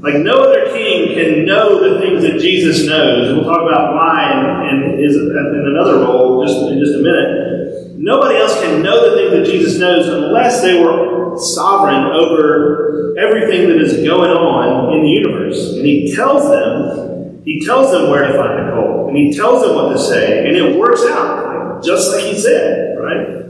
Like 0.00 0.14
no 0.14 0.44
other 0.44 0.70
king 0.72 1.14
can 1.14 1.44
know 1.44 1.82
the 1.82 2.00
things 2.00 2.22
that 2.22 2.38
Jesus 2.38 2.86
knows. 2.86 3.34
We'll 3.34 3.44
talk 3.44 3.62
about 3.62 3.94
why 3.94 4.70
in, 4.70 5.02
his, 5.02 5.16
in 5.16 5.34
another 5.34 6.06
role 6.06 6.46
just 6.46 6.70
in 6.70 6.78
just 6.78 6.94
a 6.94 7.02
minute. 7.02 7.98
Nobody 7.98 8.36
else 8.38 8.60
can 8.60 8.80
know 8.80 9.10
the 9.10 9.16
things 9.16 9.32
that 9.32 9.52
Jesus 9.52 9.80
knows 9.80 10.06
unless 10.06 10.62
they 10.62 10.80
were 10.80 11.36
sovereign 11.36 12.04
over 12.14 13.16
everything 13.18 13.68
that 13.70 13.80
is 13.80 14.06
going 14.06 14.30
on 14.30 14.94
in 14.94 15.02
the 15.02 15.10
universe. 15.10 15.74
And 15.74 15.84
he 15.84 16.14
tells 16.14 16.48
them, 16.48 17.19
he 17.44 17.64
tells 17.64 17.90
them 17.90 18.10
where 18.10 18.26
to 18.26 18.34
find 18.34 18.68
the 18.68 18.72
colt, 18.72 19.08
and 19.08 19.16
he 19.16 19.32
tells 19.32 19.62
them 19.62 19.74
what 19.74 19.92
to 19.92 19.98
say, 19.98 20.46
and 20.46 20.56
it 20.56 20.78
works 20.78 21.02
out 21.06 21.82
just 21.82 22.12
like 22.12 22.24
he 22.24 22.38
said, 22.38 22.98
right? 22.98 23.40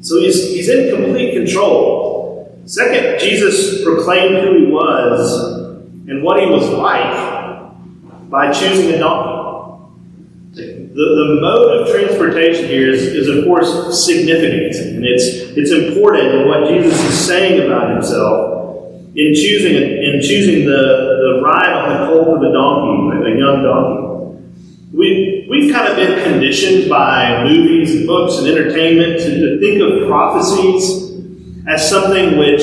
So 0.00 0.18
he's, 0.18 0.48
he's 0.48 0.68
in 0.68 0.94
complete 0.94 1.34
control. 1.34 2.60
Second, 2.64 3.20
Jesus 3.20 3.84
proclaimed 3.84 4.44
who 4.44 4.66
he 4.66 4.72
was 4.72 5.54
and 6.08 6.22
what 6.22 6.40
he 6.40 6.46
was 6.46 6.68
like 6.68 8.30
by 8.30 8.52
choosing 8.52 8.94
a 8.94 8.98
donkey. 8.98 9.38
The, 10.52 10.94
the 10.94 11.38
mode 11.40 11.82
of 11.82 11.94
transportation 11.94 12.66
here 12.66 12.90
is, 12.90 13.02
is, 13.02 13.28
of 13.28 13.44
course, 13.44 14.04
significant, 14.04 14.74
and 14.74 15.04
it's, 15.04 15.26
it's 15.56 15.70
important 15.70 16.34
in 16.34 16.48
what 16.48 16.68
Jesus 16.68 17.00
is 17.04 17.26
saying 17.26 17.64
about 17.64 17.92
himself 17.92 18.59
in 19.14 19.34
choosing, 19.34 19.74
in 19.74 20.20
choosing 20.22 20.66
the, 20.66 20.70
the 20.70 21.42
ride 21.42 21.72
on 21.72 21.88
the 21.90 22.06
colt 22.06 22.36
of 22.36 22.42
a 22.42 22.52
donkey, 22.52 23.32
a 23.32 23.38
young 23.38 23.62
donkey. 23.62 24.06
We, 24.92 25.46
we've 25.50 25.72
kind 25.72 25.88
of 25.88 25.96
been 25.96 26.22
conditioned 26.22 26.88
by 26.88 27.44
movies 27.44 27.94
and 27.94 28.06
books 28.06 28.38
and 28.38 28.46
entertainment 28.46 29.20
to, 29.20 29.30
to 29.30 29.60
think 29.60 29.80
of 29.80 30.08
prophecies 30.08 31.10
as 31.68 31.88
something 31.88 32.38
which, 32.38 32.62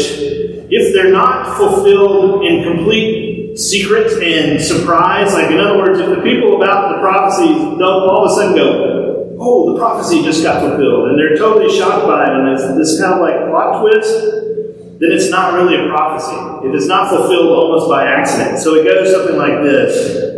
if 0.70 0.94
they're 0.94 1.12
not 1.12 1.58
fulfilled 1.58 2.44
in 2.44 2.64
complete 2.64 3.58
secret 3.58 4.22
and 4.22 4.62
surprise, 4.62 5.34
like 5.34 5.52
in 5.52 5.60
other 5.60 5.78
words, 5.78 6.00
if 6.00 6.10
the 6.10 6.22
people 6.22 6.62
about 6.62 6.96
the 6.96 7.02
prophecies 7.02 7.58
don't 7.58 7.82
all 7.82 8.26
of 8.26 8.32
a 8.32 8.36
sudden 8.36 8.56
go, 8.56 9.38
oh, 9.40 9.74
the 9.74 9.80
prophecy 9.80 10.24
just 10.24 10.44
got 10.44 10.62
fulfilled, 10.62 11.10
and 11.10 11.20
they're 11.20 11.36
totally 11.36 11.76
shocked 11.76 12.06
by 12.06 12.26
it, 12.26 12.34
and 12.34 12.50
it's 12.50 12.64
this 12.76 13.00
kind 13.02 13.14
of 13.14 13.22
like 13.22 13.50
plot 13.50 13.82
twist, 13.82 14.57
then 15.00 15.12
it's 15.12 15.30
not 15.30 15.54
really 15.54 15.76
a 15.76 15.90
prophecy. 15.90 16.68
It 16.68 16.74
is 16.74 16.88
not 16.88 17.10
fulfilled 17.10 17.50
almost 17.50 17.88
by 17.88 18.08
accident. 18.08 18.60
So 18.60 18.76
it 18.76 18.84
goes 18.84 19.14
something 19.14 19.38
like 19.38 19.62
this. 19.62 20.34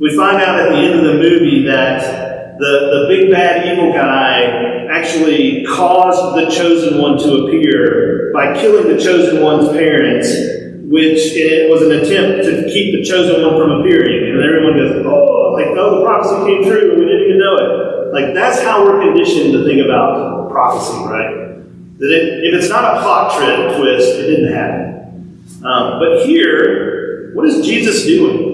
We 0.00 0.16
find 0.16 0.42
out 0.42 0.58
at 0.58 0.70
the 0.70 0.76
end 0.76 0.98
of 0.98 1.04
the 1.04 1.14
movie 1.14 1.64
that 1.66 2.58
the, 2.58 3.06
the 3.06 3.06
big 3.08 3.30
bad 3.30 3.66
evil 3.66 3.92
guy 3.92 4.88
actually 4.90 5.64
caused 5.64 6.36
the 6.36 6.50
chosen 6.50 7.00
one 7.00 7.16
to 7.18 7.46
appear 7.46 8.32
by 8.34 8.52
killing 8.60 8.94
the 8.94 9.00
chosen 9.00 9.42
one's 9.42 9.68
parents, 9.68 10.28
which 10.90 11.38
it 11.38 11.70
was 11.70 11.82
an 11.82 11.92
attempt 11.92 12.44
to 12.44 12.64
keep 12.66 12.98
the 12.98 13.04
chosen 13.04 13.46
one 13.46 13.60
from 13.60 13.80
appearing. 13.80 14.28
And 14.28 14.42
everyone 14.42 14.74
goes, 14.74 15.06
oh, 15.06 15.52
like, 15.54 15.66
oh, 15.78 16.00
the 16.00 16.04
prophecy 16.04 16.50
came 16.50 16.64
true, 16.64 16.90
and 16.92 16.98
we 16.98 17.06
didn't 17.06 17.26
even 17.30 17.38
know 17.38 17.56
it. 17.56 18.12
Like, 18.12 18.34
that's 18.34 18.60
how 18.62 18.84
we're 18.84 19.00
conditioned 19.00 19.52
to 19.52 19.64
think 19.64 19.84
about 19.84 20.50
prophecy, 20.50 20.98
right? 21.06 21.49
That 22.00 22.10
it, 22.10 22.44
if 22.44 22.54
it's 22.60 22.70
not 22.70 22.96
a 22.96 23.02
plot 23.02 23.36
trip 23.36 23.76
twist, 23.76 24.08
it 24.18 24.26
didn't 24.26 24.52
happen. 24.52 25.44
Um, 25.62 26.00
but 26.00 26.26
here, 26.26 27.32
what 27.34 27.46
is 27.46 27.64
Jesus 27.64 28.04
doing? 28.04 28.50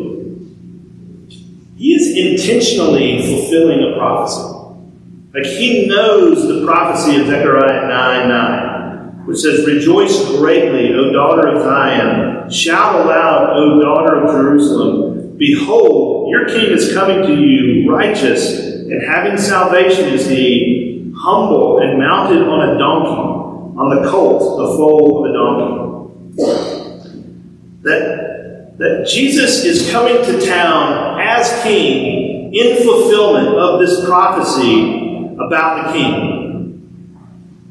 He 1.77 1.95
is 1.95 2.17
intentionally 2.17 3.25
fulfilling 3.25 3.93
a 3.93 3.97
prophecy. 3.97 4.53
Like 5.33 5.45
he 5.45 5.87
knows 5.87 6.49
the 6.49 6.67
prophecy 6.67 7.21
of 7.21 7.29
Zechariah 7.29 7.87
9 7.87 8.29
9, 8.29 9.27
which 9.27 9.39
says, 9.39 9.67
Rejoice 9.67 10.27
greatly, 10.37 10.95
O 10.95 11.13
daughter 11.13 11.49
of 11.49 11.63
Zion. 11.63 12.51
Shout 12.51 13.07
aloud, 13.07 13.57
O 13.57 13.81
daughter 13.81 14.25
of 14.25 14.31
Jerusalem. 14.33 15.37
Behold, 15.37 16.31
your 16.31 16.47
king 16.47 16.73
is 16.73 16.95
coming 16.95 17.23
to 17.23 17.35
you, 17.35 17.93
righteous, 17.93 18.59
and 18.59 19.03
having 19.07 19.37
salvation 19.37 20.09
is 20.09 20.27
he, 20.27 21.13
humble 21.17 21.81
and 21.81 21.99
mounted 21.99 22.43
on 22.43 22.71
a 22.71 22.79
donkey, 22.79 23.36
on 23.77 23.95
the 23.95 24.11
colt, 24.11 24.41
the 24.59 24.77
foal 24.77 25.25
of 25.25 25.31
a 25.31 25.35
donkey. 25.35 25.83
That, 27.83 28.77
that 28.79 29.07
Jesus 29.09 29.65
is 29.65 29.91
coming 29.91 30.17
to 30.17 30.47
town 30.47 31.21
as 31.21 31.63
king 31.63 32.55
in 32.55 32.77
fulfillment 32.83 33.49
of 33.49 33.81
this 33.81 34.05
prophecy 34.05 35.35
about 35.39 35.87
the 35.87 35.93
king. 35.93 36.37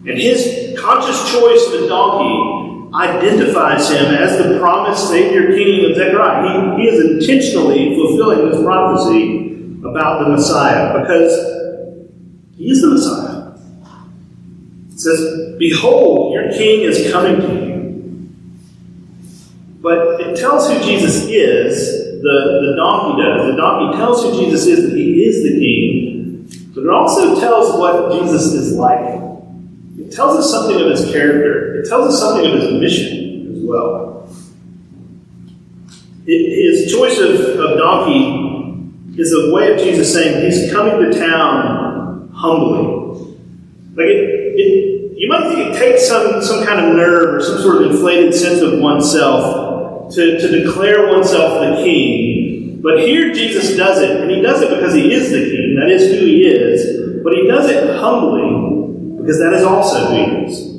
And 0.08 0.18
his 0.20 0.78
conscious 0.80 1.32
choice 1.32 1.66
of 1.68 1.84
a 1.84 1.88
donkey 1.88 2.92
identifies 2.94 3.90
him 3.90 4.06
as 4.14 4.38
the 4.38 4.60
promised 4.60 5.10
Savior 5.10 5.56
King 5.56 5.90
of 5.90 5.98
Zechariah. 5.98 6.78
He, 6.78 6.84
he 6.84 6.88
is 6.88 7.28
intentionally 7.28 7.96
fulfilling 7.96 8.50
this 8.50 8.64
prophecy 8.64 9.80
about 9.80 10.24
the 10.24 10.30
Messiah 10.30 11.00
because 11.00 11.34
he 12.56 12.70
is 12.70 12.82
the 12.82 12.90
Messiah. 12.90 13.35
It 14.96 15.00
says, 15.02 15.56
Behold, 15.60 16.34
your 16.34 16.50
king 16.54 16.84
is 16.84 17.12
coming 17.12 17.36
to 17.42 17.54
you. 17.54 17.76
But 19.82 20.22
it 20.22 20.38
tells 20.38 20.70
who 20.70 20.80
Jesus 20.80 21.26
is, 21.26 22.22
the, 22.22 22.62
the 22.62 22.76
donkey 22.78 23.22
does. 23.22 23.52
The 23.52 23.58
donkey 23.58 23.98
tells 23.98 24.24
who 24.24 24.40
Jesus 24.42 24.66
is 24.68 24.90
that 24.90 24.98
he 24.98 25.26
is 25.26 25.44
the 25.44 25.60
king, 25.60 26.72
but 26.74 26.84
it 26.84 26.90
also 26.90 27.38
tells 27.38 27.78
what 27.78 28.20
Jesus 28.22 28.54
is 28.54 28.78
like. 28.78 29.22
It 30.00 30.14
tells 30.14 30.38
us 30.38 30.50
something 30.50 30.80
of 30.80 30.90
his 30.90 31.12
character, 31.12 31.82
it 31.82 31.90
tells 31.90 32.14
us 32.14 32.20
something 32.22 32.50
of 32.50 32.62
his 32.62 32.72
mission 32.80 33.54
as 33.54 33.64
well. 33.64 34.30
It, 36.26 36.72
his 36.72 36.90
choice 36.90 37.20
of, 37.20 37.60
of 37.60 37.78
donkey 37.78 39.22
is 39.22 39.34
a 39.34 39.54
way 39.54 39.74
of 39.74 39.80
Jesus 39.80 40.14
saying 40.14 40.50
he's 40.50 40.72
coming 40.72 41.12
to 41.12 41.20
town 41.20 42.30
humbly. 42.34 43.05
Like 43.96 44.08
it, 44.08 44.60
it, 44.60 45.18
you 45.18 45.30
might 45.30 45.48
think 45.48 45.74
it 45.74 45.80
takes 45.80 46.08
some, 46.08 46.42
some 46.42 46.66
kind 46.66 46.86
of 46.86 46.96
nerve 46.96 47.36
or 47.36 47.42
some 47.42 47.62
sort 47.62 47.82
of 47.82 47.92
inflated 47.92 48.34
sense 48.34 48.62
of 48.62 48.80
oneself 48.80 50.14
to, 50.14 50.38
to 50.38 50.64
declare 50.64 51.08
oneself 51.08 51.62
the 51.62 51.84
king. 51.84 52.82
But 52.82 53.00
here 53.00 53.34
Jesus 53.34 53.76
does 53.76 54.02
it, 54.02 54.22
and 54.22 54.30
he 54.30 54.42
does 54.42 54.62
it 54.62 54.70
because 54.70 54.94
he 54.94 55.14
is 55.14 55.32
the 55.32 55.40
king. 55.40 55.78
That 55.80 55.90
is 55.90 56.12
who 56.12 56.26
he 56.26 56.44
is. 56.44 57.24
But 57.24 57.34
he 57.34 57.48
does 57.48 57.70
it 57.70 57.98
humbly 57.98 59.18
because 59.18 59.40
that 59.40 59.54
is 59.54 59.64
also 59.64 60.06
who 60.06 60.16
he 60.16 60.46
is. 60.46 60.76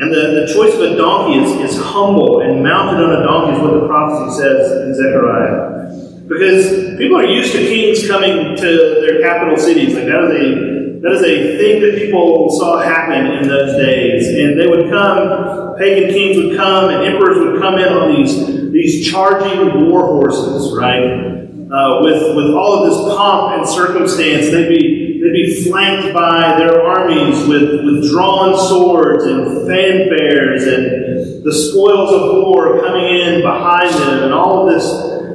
And 0.00 0.10
the, 0.10 0.46
the 0.46 0.52
choice 0.52 0.74
of 0.74 0.80
a 0.80 0.96
donkey 0.96 1.38
is, 1.38 1.70
is 1.70 1.80
humble 1.80 2.40
and 2.40 2.64
mounted 2.64 3.04
on 3.04 3.20
a 3.20 3.22
donkey 3.22 3.58
is 3.58 3.62
what 3.62 3.74
the 3.78 3.86
prophecy 3.86 4.40
says 4.40 4.72
in 4.88 4.94
Zechariah. 4.94 6.26
Because 6.26 6.96
people 6.96 7.18
are 7.18 7.26
used 7.26 7.52
to 7.52 7.58
kings 7.58 8.08
coming 8.08 8.56
to 8.56 9.00
their 9.02 9.20
capital 9.20 9.58
cities. 9.58 9.94
Like 9.94 10.06
that 10.06 10.24
is 10.24 10.56
a 10.56 10.79
that 11.02 11.12
is 11.12 11.22
a 11.22 11.56
thing 11.56 11.80
that 11.80 11.96
people 11.96 12.50
saw 12.58 12.80
happen 12.80 13.26
in 13.38 13.48
those 13.48 13.76
days. 13.76 14.28
And 14.28 14.60
they 14.60 14.66
would 14.66 14.90
come, 14.90 15.76
pagan 15.78 16.10
kings 16.10 16.36
would 16.36 16.56
come, 16.56 16.90
and 16.90 17.04
emperors 17.04 17.38
would 17.38 17.60
come 17.60 17.78
in 17.78 17.88
on 17.88 18.14
these, 18.14 18.70
these 18.70 19.10
charging 19.10 19.88
war 19.88 20.06
horses, 20.06 20.76
right? 20.76 21.40
Uh, 21.72 22.00
with, 22.02 22.36
with 22.36 22.50
all 22.50 22.82
of 22.82 22.90
this 22.90 23.16
pomp 23.16 23.58
and 23.58 23.68
circumstance. 23.68 24.50
They'd 24.50 24.68
be, 24.68 25.20
they'd 25.22 25.32
be 25.32 25.70
flanked 25.70 26.12
by 26.12 26.58
their 26.58 26.82
armies 26.82 27.46
with, 27.48 27.84
with 27.84 28.10
drawn 28.10 28.58
swords 28.68 29.24
and 29.24 29.46
fanfares 29.68 30.66
and 30.66 31.44
the 31.44 31.52
spoils 31.52 32.12
of 32.12 32.44
war 32.44 32.80
coming 32.82 33.04
in 33.04 33.40
behind 33.40 33.94
them 33.94 34.24
and 34.24 34.34
all 34.34 34.68
of 34.68 34.74
this, 34.74 34.84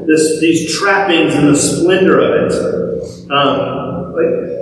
this 0.05 0.39
these 0.39 0.77
trappings 0.77 1.33
and 1.33 1.47
the 1.47 1.55
splendor 1.55 2.19
of 2.19 2.51
it. 2.51 3.31
Um, 3.31 4.13
like, 4.13 4.54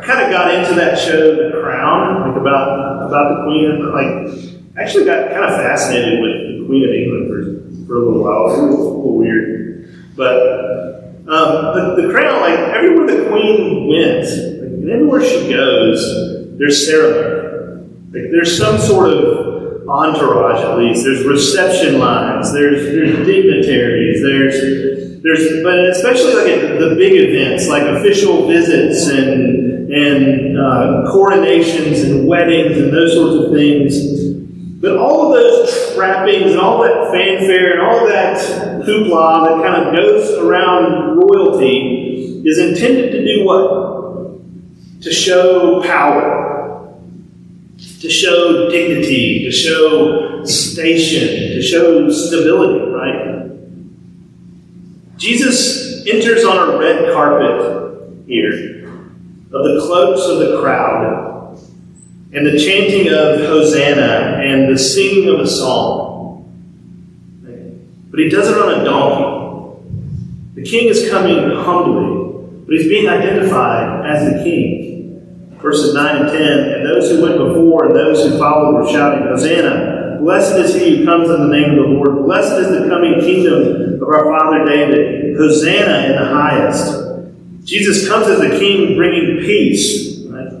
I 0.00 0.06
kind 0.06 0.24
of 0.24 0.30
got 0.30 0.54
into 0.54 0.74
that 0.76 0.98
show, 0.98 1.36
The 1.36 1.60
Crown, 1.60 2.30
like 2.30 2.40
about 2.40 3.06
about 3.06 3.36
the 3.36 3.44
Queen. 3.44 3.82
but 3.82 3.92
Like, 3.92 4.76
I 4.76 4.82
actually 4.82 5.04
got 5.04 5.30
kind 5.30 5.44
of 5.44 5.60
fascinated 5.60 6.20
with 6.22 6.60
the 6.60 6.66
Queen 6.66 6.88
of 6.88 6.94
England 6.94 7.28
for, 7.28 7.86
for 7.86 7.96
a 7.96 8.06
little 8.06 8.24
while. 8.24 8.44
It 8.44 8.48
was 8.48 8.58
a 8.58 8.62
little, 8.62 8.86
a 8.86 8.96
little 8.96 9.18
weird, 9.18 10.16
but 10.16 10.36
um, 11.28 11.74
but 11.74 11.96
the 11.96 12.10
Crown, 12.10 12.40
like 12.40 12.58
everywhere 12.58 13.06
the 13.06 13.28
Queen 13.28 13.88
went, 13.88 14.24
like, 14.24 14.90
everywhere 14.90 15.22
she 15.22 15.50
goes, 15.50 16.56
there's 16.58 16.86
ceremony. 16.86 17.86
Like 18.12 18.30
there's 18.32 18.56
some 18.56 18.78
sort 18.78 19.12
of 19.12 19.86
entourage 19.86 20.64
at 20.64 20.78
least. 20.78 21.04
There's 21.04 21.24
reception 21.26 21.98
lines. 21.98 22.52
There's 22.54 22.86
there's 22.86 23.26
dignitaries. 23.26 24.22
There's 24.22 25.22
there's 25.22 25.62
but 25.62 25.90
especially 25.90 26.34
like 26.34 26.48
at 26.48 26.80
the 26.80 26.94
big 26.96 27.12
events 27.12 27.68
like 27.68 27.82
official 27.82 28.48
visits 28.48 29.06
and 29.08 29.59
and 29.92 30.58
uh, 30.58 31.10
coronations 31.10 32.02
and 32.02 32.26
weddings 32.26 32.76
and 32.78 32.92
those 32.92 33.14
sorts 33.14 33.46
of 33.46 33.52
things. 33.52 34.20
But 34.80 34.96
all 34.96 35.26
of 35.26 35.38
those 35.38 35.94
trappings 35.94 36.52
and 36.52 36.60
all 36.60 36.82
that 36.82 37.10
fanfare 37.10 37.72
and 37.72 37.82
all 37.82 38.06
that 38.06 38.38
hoopla 38.86 39.46
that 39.46 39.66
kind 39.66 39.88
of 39.88 39.94
goes 39.94 40.30
around 40.38 41.18
royalty 41.18 42.42
is 42.44 42.58
intended 42.58 43.10
to 43.12 43.24
do 43.24 43.44
what? 43.44 45.02
To 45.02 45.12
show 45.12 45.82
power, 45.82 46.94
to 47.78 48.08
show 48.08 48.70
dignity, 48.70 49.44
to 49.44 49.50
show 49.50 50.44
station, 50.44 51.54
to 51.54 51.62
show 51.62 52.10
stability, 52.10 52.90
right? 52.90 53.50
Jesus 55.18 56.06
enters 56.06 56.44
on 56.44 56.56
a 56.56 56.78
red 56.78 57.12
carpet 57.12 58.24
here 58.26 58.79
of 59.52 59.64
the 59.64 59.80
cloaks 59.80 60.26
of 60.26 60.38
the 60.38 60.60
crowd, 60.60 61.58
and 62.32 62.46
the 62.46 62.58
chanting 62.58 63.08
of 63.08 63.40
Hosanna, 63.40 64.40
and 64.42 64.72
the 64.72 64.78
singing 64.78 65.28
of 65.28 65.40
a 65.40 65.46
psalm. 65.46 66.10
But 68.10 68.20
he 68.20 68.28
does 68.28 68.48
it 68.48 68.56
on 68.56 68.80
a 68.80 68.84
donkey. 68.84 69.40
The 70.54 70.62
king 70.62 70.88
is 70.88 71.08
coming 71.10 71.50
humbly, 71.50 72.62
but 72.66 72.76
he's 72.76 72.88
being 72.88 73.08
identified 73.08 74.06
as 74.06 74.32
the 74.32 74.44
king. 74.44 75.56
Verses 75.60 75.94
9 75.94 76.16
and 76.16 76.28
10 76.30 76.40
And 76.42 76.86
those 76.86 77.10
who 77.10 77.22
went 77.22 77.38
before 77.38 77.86
and 77.86 77.94
those 77.94 78.24
who 78.24 78.38
followed 78.38 78.74
were 78.74 78.90
shouting, 78.90 79.26
Hosanna! 79.26 80.18
Blessed 80.20 80.56
is 80.56 80.74
he 80.74 80.98
who 80.98 81.04
comes 81.04 81.30
in 81.30 81.40
the 81.40 81.48
name 81.48 81.70
of 81.70 81.76
the 81.76 81.82
Lord. 81.82 82.24
Blessed 82.24 82.58
is 82.58 82.68
the 82.68 82.88
coming 82.88 83.20
kingdom 83.20 84.02
of 84.02 84.08
our 84.08 84.24
father 84.24 84.64
David. 84.66 85.36
Hosanna 85.36 86.06
in 86.06 86.12
the 86.12 86.26
highest. 86.26 87.09
Jesus 87.70 88.08
comes 88.08 88.26
as 88.26 88.40
a 88.40 88.58
king 88.58 88.96
bringing 88.96 89.38
peace. 89.38 90.18
Right? 90.26 90.52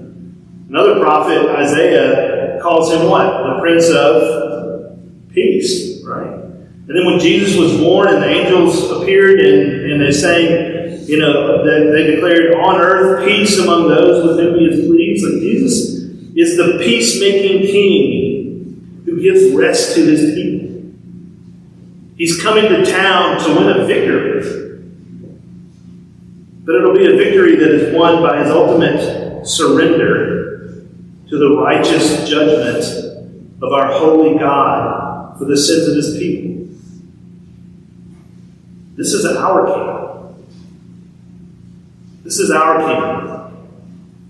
Another 0.68 1.00
prophet, 1.00 1.44
Isaiah, 1.56 2.60
calls 2.62 2.92
him 2.92 3.10
what? 3.10 3.24
The 3.24 3.58
Prince 3.60 3.90
of 3.90 5.32
Peace, 5.32 6.04
right? 6.04 6.30
And 6.30 6.88
then 6.88 7.06
when 7.06 7.18
Jesus 7.18 7.58
was 7.58 7.76
born 7.78 8.14
and 8.14 8.22
the 8.22 8.28
angels 8.28 8.92
appeared 8.92 9.40
and, 9.40 9.90
and 9.90 10.00
they 10.00 10.12
sang, 10.12 11.04
you 11.08 11.18
know, 11.18 11.64
they, 11.64 11.90
they 11.90 12.14
declared 12.14 12.54
on 12.54 12.80
earth 12.80 13.26
peace 13.26 13.58
among 13.58 13.88
those 13.88 14.24
with 14.24 14.38
whom 14.38 14.60
he 14.60 14.66
is 14.66 14.86
pleased. 14.86 15.24
Like 15.24 15.42
Jesus 15.42 15.88
is 16.36 16.56
the 16.56 16.78
peacemaking 16.78 17.62
king 17.62 19.02
who 19.04 19.20
gives 19.20 19.52
rest 19.52 19.96
to 19.96 20.04
his 20.04 20.32
people. 20.32 20.92
He's 22.16 22.40
coming 22.40 22.68
to 22.68 22.84
town 22.84 23.40
to 23.40 23.54
win 23.54 23.80
a 23.80 23.84
victory. 23.84 24.69
But 26.70 26.76
it'll 26.76 26.94
be 26.94 27.04
a 27.04 27.16
victory 27.16 27.56
that 27.56 27.72
is 27.72 27.92
won 27.96 28.22
by 28.22 28.44
his 28.44 28.52
ultimate 28.52 29.44
surrender 29.44 30.84
to 31.28 31.36
the 31.36 31.56
righteous 31.56 32.28
judgment 32.28 32.84
of 33.60 33.72
our 33.72 33.90
holy 33.90 34.38
God 34.38 35.36
for 35.36 35.46
the 35.46 35.56
sins 35.56 35.88
of 35.88 35.96
his 35.96 36.16
people. 36.16 36.72
This 38.94 39.12
is 39.12 39.26
our 39.36 39.66
King. 39.66 40.46
This 42.22 42.38
is 42.38 42.52
our 42.52 42.78
King. 42.78 43.58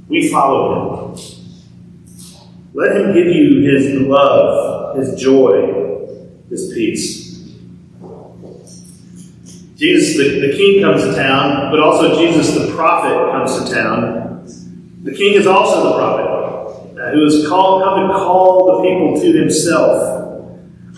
We 0.08 0.30
follow 0.30 1.12
him. 1.12 1.20
Let 2.72 2.96
him 2.96 3.12
give 3.12 3.26
you 3.26 3.70
his 3.70 4.00
love, 4.00 4.96
his 4.96 5.20
joy, 5.20 6.06
his 6.48 6.72
peace. 6.72 7.19
Jesus, 9.80 10.18
the, 10.18 10.46
the 10.46 10.52
king, 10.52 10.82
comes 10.82 11.02
to 11.02 11.14
town, 11.14 11.70
but 11.70 11.80
also 11.80 12.14
Jesus, 12.20 12.54
the 12.54 12.70
prophet, 12.74 13.32
comes 13.32 13.64
to 13.64 13.74
town. 13.74 14.44
The 15.04 15.14
king 15.14 15.32
is 15.32 15.46
also 15.46 15.84
the 15.84 15.96
prophet, 15.96 17.00
uh, 17.00 17.12
who 17.12 17.24
has 17.24 17.48
called, 17.48 17.82
come 17.82 18.08
to 18.08 18.14
call 18.14 18.76
the 18.76 18.86
people 18.86 19.18
to 19.18 19.32
himself. 19.32 20.20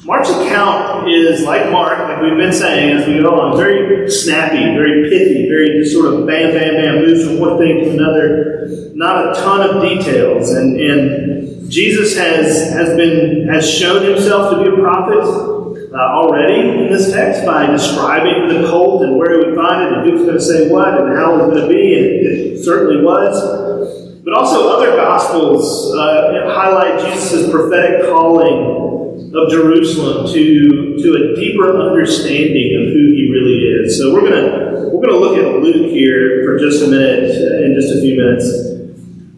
Mark's 0.05 0.31
account 0.31 1.09
is 1.09 1.45
like 1.45 1.71
Mark, 1.71 1.97
like 1.97 2.23
we've 2.23 2.37
been 2.37 2.53
saying 2.53 2.97
as 2.97 3.07
we 3.07 3.21
go 3.21 3.33
along, 3.33 3.57
very 3.57 4.11
snappy, 4.11 4.75
very 4.75 5.09
pithy, 5.09 5.49
very 5.49 5.87
sort 5.87 6.13
of 6.13 6.27
bam, 6.27 6.51
bam, 6.51 6.75
bam, 6.75 7.07
moves 7.07 7.25
from 7.25 7.39
one 7.39 7.59
thing 7.59 7.85
to 7.85 7.91
another. 7.91 8.91
Not 8.95 9.29
a 9.29 9.41
ton 9.41 9.61
of 9.61 9.81
details, 9.81 10.51
and 10.51 10.77
and 10.81 11.71
Jesus 11.71 12.17
has 12.17 12.73
has 12.73 12.97
been 12.97 13.47
has 13.47 13.71
shown 13.73 14.05
himself 14.05 14.51
to 14.51 14.61
be 14.61 14.69
a 14.69 14.83
prophet 14.83 15.52
uh, 15.95 15.99
already 15.99 16.61
in 16.61 16.91
this 16.91 17.13
text 17.13 17.45
by 17.45 17.67
describing 17.67 18.49
the 18.49 18.67
colt 18.69 19.03
and 19.03 19.17
where 19.17 19.33
he 19.33 19.47
would 19.47 19.55
find 19.55 19.83
it, 19.83 19.93
and 19.93 20.11
who's 20.11 20.23
going 20.23 20.39
to 20.39 20.41
say 20.41 20.71
what, 20.71 21.01
and 21.01 21.17
how 21.17 21.35
it 21.35 21.39
was 21.39 21.57
going 21.57 21.63
to 21.63 21.69
be, 21.69 21.95
and 21.99 22.27
it 22.27 22.65
certainly 22.65 23.05
was. 23.05 24.23
But 24.25 24.35
also, 24.35 24.69
other 24.69 24.97
gospels 24.97 25.93
uh, 25.95 26.49
highlight 26.49 27.13
Jesus' 27.13 27.51
prophetic 27.51 28.09
calling 28.09 29.33
of 29.35 29.51
Jerusalem 29.51 30.33
to, 30.33 30.97
to 31.03 31.09
a 31.15 31.37
deeper 31.37 31.81
understanding 31.81 32.77
of 32.81 32.93
who 32.93 33.13
he 33.13 33.29
really 33.33 33.85
is. 33.85 33.99
So 33.99 34.15
we're 34.15 34.29
gonna 34.29 34.89
we're 34.91 35.05
gonna 35.07 35.19
look 35.19 35.37
at 35.39 35.61
Luke 35.61 35.91
here 35.91 36.45
for 36.45 36.59
just 36.59 36.83
a 36.83 36.89
minute, 36.89 37.31
uh, 37.31 37.65
in 37.65 37.75
just 37.75 37.95
a 37.95 38.01
few 38.01 38.17
minutes. 38.17 38.72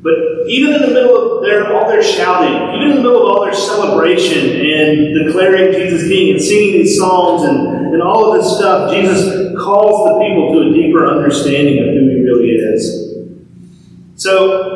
But 0.05 0.13
even 0.47 0.75
in 0.75 0.83
the 0.83 0.89
middle 0.89 1.39
of 1.39 1.43
their 1.43 1.75
all 1.75 1.89
their 1.89 2.03
shouting, 2.03 2.77
even 2.77 2.91
in 2.91 2.97
the 2.99 3.03
middle 3.03 3.27
of 3.27 3.33
all 3.33 3.45
their 3.45 3.55
celebration 3.55 4.51
and 4.51 5.27
declaring 5.27 5.73
Jesus 5.73 6.07
King 6.07 6.35
and 6.35 6.41
singing 6.41 6.73
these 6.73 6.99
songs 6.99 7.49
and, 7.49 7.95
and 7.95 8.03
all 8.03 8.31
of 8.31 8.41
this 8.41 8.57
stuff, 8.57 8.93
Jesus 8.93 9.59
calls 9.59 10.07
the 10.07 10.21
people 10.21 10.53
to 10.53 10.71
a 10.71 10.73
deeper 10.75 11.07
understanding 11.07 11.79
of 11.79 11.87
who 11.87 12.11
he 12.11 12.23
really 12.23 12.51
is. 12.51 13.15
So 14.17 14.75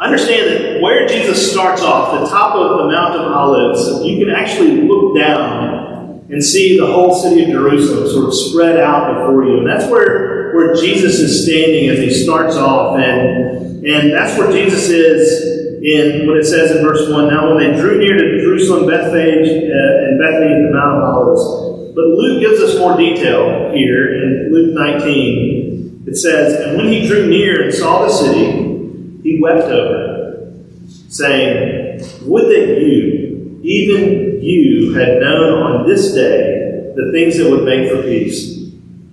Understand 0.00 0.50
that 0.50 0.82
where 0.82 1.06
Jesus 1.06 1.52
starts 1.52 1.80
off, 1.80 2.20
the 2.20 2.26
top 2.28 2.56
of 2.56 2.78
the 2.78 2.92
Mount 2.92 3.14
of 3.14 3.32
Olives, 3.32 4.04
you 4.04 4.18
can 4.18 4.34
actually 4.34 4.82
look 4.82 5.16
down 5.16 6.26
and 6.30 6.44
see 6.44 6.76
the 6.78 6.86
whole 6.86 7.14
city 7.14 7.44
of 7.44 7.50
Jerusalem 7.50 8.10
sort 8.10 8.26
of 8.26 8.34
spread 8.34 8.80
out 8.80 9.14
before 9.14 9.44
you. 9.44 9.58
And 9.58 9.68
that's 9.68 9.88
where, 9.88 10.52
where 10.52 10.74
Jesus 10.74 11.20
is 11.20 11.44
standing 11.44 11.88
as 11.90 12.00
he 12.00 12.12
starts 12.12 12.56
off. 12.56 12.98
And, 12.98 13.63
and 13.86 14.12
that's 14.12 14.38
where 14.38 14.50
Jesus 14.50 14.88
is 14.88 15.54
in 15.82 16.26
what 16.26 16.38
it 16.38 16.44
says 16.44 16.74
in 16.74 16.82
verse 16.82 17.10
1. 17.10 17.28
Now, 17.28 17.54
when 17.54 17.58
they 17.58 17.78
drew 17.78 17.98
near 17.98 18.16
to 18.16 18.40
Jerusalem, 18.40 18.88
Bethphage, 18.88 19.48
uh, 19.48 20.06
and 20.08 20.18
Bethany, 20.18 20.64
the 20.64 20.70
Mount 20.72 21.02
of 21.02 21.14
Olives. 21.14 21.94
But 21.94 22.06
Luke 22.06 22.40
gives 22.40 22.60
us 22.60 22.78
more 22.78 22.96
detail 22.96 23.72
here 23.74 24.14
in 24.14 24.52
Luke 24.52 24.74
19. 24.74 26.04
It 26.06 26.16
says, 26.16 26.66
And 26.66 26.78
when 26.78 26.88
he 26.88 27.06
drew 27.06 27.28
near 27.28 27.64
and 27.64 27.74
saw 27.74 28.06
the 28.06 28.12
city, 28.12 29.20
he 29.22 29.38
wept 29.40 29.64
over 29.64 30.54
it, 30.54 31.12
saying, 31.12 32.00
Would 32.22 32.44
that 32.44 32.80
you, 32.80 33.60
even 33.62 34.42
you, 34.42 34.94
had 34.94 35.20
known 35.20 35.62
on 35.62 35.86
this 35.86 36.14
day 36.14 36.92
the 36.96 37.10
things 37.12 37.36
that 37.36 37.50
would 37.50 37.64
make 37.64 37.90
for 37.90 38.02
peace. 38.02 38.56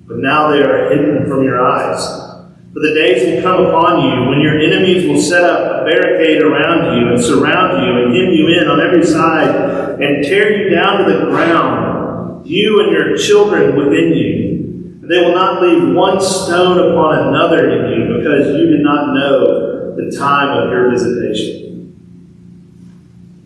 But 0.07 0.17
now 0.17 0.51
they 0.51 0.61
are 0.61 0.89
hidden 0.89 1.27
from 1.27 1.43
your 1.43 1.65
eyes. 1.65 2.30
For 2.73 2.79
the 2.79 2.93
days 2.93 3.27
will 3.27 3.41
come 3.41 3.65
upon 3.65 3.99
you 3.99 4.29
when 4.29 4.39
your 4.39 4.57
enemies 4.57 5.05
will 5.05 5.19
set 5.19 5.43
up 5.43 5.81
a 5.81 5.85
barricade 5.85 6.41
around 6.41 6.97
you 6.97 7.09
and 7.09 7.21
surround 7.21 7.83
you 7.83 7.91
and 8.01 8.15
hem 8.15 8.31
you 8.31 8.47
in 8.59 8.67
on 8.69 8.79
every 8.79 9.05
side 9.05 9.99
and 9.99 10.23
tear 10.23 10.55
you 10.55 10.69
down 10.73 11.03
to 11.03 11.12
the 11.12 11.25
ground, 11.25 12.47
you 12.47 12.79
and 12.79 12.91
your 12.93 13.17
children 13.17 13.75
within 13.75 14.13
you. 14.13 15.01
They 15.01 15.19
will 15.19 15.36
not 15.36 15.62
leave 15.62 15.93
one 15.93 16.21
stone 16.21 16.91
upon 16.91 17.27
another 17.27 17.69
in 17.69 17.91
you 17.91 18.17
because 18.17 18.55
you 18.55 18.67
did 18.67 18.81
not 18.81 19.13
know 19.13 19.93
the 19.97 20.15
time 20.17 20.57
of 20.57 20.71
your 20.71 20.89
visitation. 20.91 21.62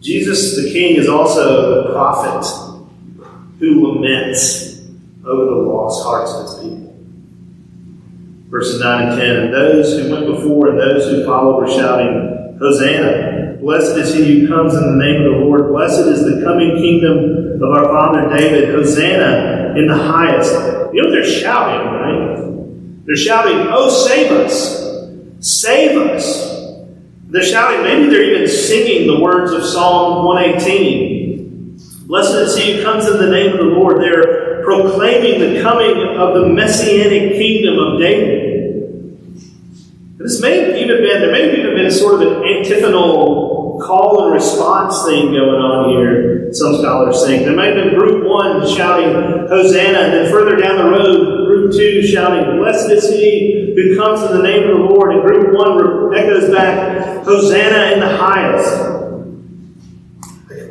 Jesus 0.01 0.55
the 0.55 0.71
King 0.71 0.97
is 0.97 1.09
also 1.09 1.81
the 1.83 1.93
prophet 1.93 2.45
who 3.57 3.88
laments 3.88 4.85
over 5.25 5.45
the 5.45 5.55
lost 5.55 6.03
hearts 6.03 6.31
of 6.31 6.41
his 6.43 6.69
people. 6.69 6.85
Verses 8.55 8.79
9 8.79 9.09
and 9.09 9.19
10 9.19 9.35
And 9.35 9.53
those 9.53 9.99
who 9.99 10.09
went 10.09 10.27
before 10.27 10.69
and 10.69 10.79
those 10.79 11.11
who 11.11 11.25
followed 11.25 11.59
were 11.59 11.67
shouting, 11.67 12.55
Hosanna! 12.57 13.57
Blessed 13.59 13.97
is 13.97 14.13
he 14.13 14.39
who 14.39 14.47
comes 14.47 14.73
in 14.73 14.79
the 14.79 15.03
name 15.03 15.23
of 15.23 15.31
the 15.33 15.45
Lord. 15.45 15.67
Blessed 15.67 16.07
is 16.07 16.23
the 16.23 16.41
coming 16.41 16.77
kingdom 16.77 17.61
of 17.61 17.69
our 17.69 17.83
father 17.83 18.33
David. 18.33 18.73
Hosanna 18.73 19.73
in 19.75 19.87
the 19.87 19.97
highest. 19.97 20.53
You 20.93 21.03
know 21.03 21.11
they're 21.11 21.25
shouting, 21.25 21.85
right? 21.85 23.05
They're 23.05 23.17
shouting, 23.17 23.67
Oh, 23.69 23.89
save 23.89 24.31
us! 24.31 24.85
Save 25.41 25.97
us. 25.97 26.55
They're 27.27 27.43
shouting, 27.43 27.83
maybe 27.83 28.09
they're 28.09 28.35
even 28.35 28.47
singing 28.47 29.07
the 29.07 29.19
words 29.19 29.51
of 29.51 29.65
Psalm 29.65 30.23
118. 30.23 31.77
Blessed 32.07 32.35
is 32.35 32.57
he 32.57 32.77
who 32.77 32.83
comes 32.83 33.05
in 33.05 33.17
the 33.17 33.29
name 33.29 33.51
of 33.51 33.57
the 33.57 33.65
Lord. 33.65 34.01
They're 34.01 34.63
proclaiming 34.63 35.41
the 35.41 35.61
coming 35.61 36.17
of 36.17 36.35
the 36.35 36.47
messianic 36.47 37.33
kingdom 37.33 37.77
of 37.79 37.99
David. 37.99 38.35
This 40.25 40.41
may 40.41 40.57
have 40.57 40.75
even 40.75 40.97
been, 41.05 41.21
there 41.21 41.31
may 41.31 41.45
have 41.45 41.53
even 41.53 41.75
been 41.75 41.91
sort 41.91 42.15
of 42.15 42.21
an 42.25 42.43
antiphonal 42.43 43.79
call 43.79 44.25
and 44.25 44.33
response 44.33 45.05
thing 45.05 45.27
going 45.27 45.61
on 45.61 45.89
here, 45.93 46.51
some 46.51 46.81
scholars 46.81 47.23
think. 47.23 47.45
There 47.45 47.55
might 47.55 47.67
have 47.67 47.75
been 47.75 47.93
group 47.93 48.25
one 48.25 48.65
shouting, 48.67 49.13
Hosanna, 49.47 49.99
and 49.99 50.13
then 50.13 50.31
further 50.31 50.55
down 50.55 50.77
the 50.77 50.89
road, 50.89 51.45
group 51.45 51.73
two 51.73 52.01
shouting, 52.01 52.57
Blessed 52.57 52.89
is 52.89 53.07
he 53.11 53.75
who 53.75 53.95
comes 53.97 54.23
in 54.23 54.35
the 54.35 54.41
name 54.41 54.63
of 54.63 54.77
the 54.77 54.83
Lord. 54.83 55.13
And 55.13 55.21
group 55.21 55.53
one 55.55 56.17
echoes 56.17 56.49
back, 56.51 57.23
Hosanna 57.23 57.93
in 57.93 57.99
the 57.99 58.17
highest. 58.17 58.95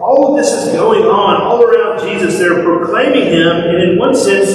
All 0.01 0.33
of 0.35 0.37
this 0.37 0.53
is 0.53 0.73
going 0.73 1.05
on 1.05 1.41
all 1.41 1.63
around 1.63 2.01
Jesus. 2.01 2.41
They're 2.41 2.65
proclaiming 2.65 3.29
him, 3.29 3.57
and 3.57 3.93
in 3.93 3.99
one 4.01 4.17
sense, 4.17 4.53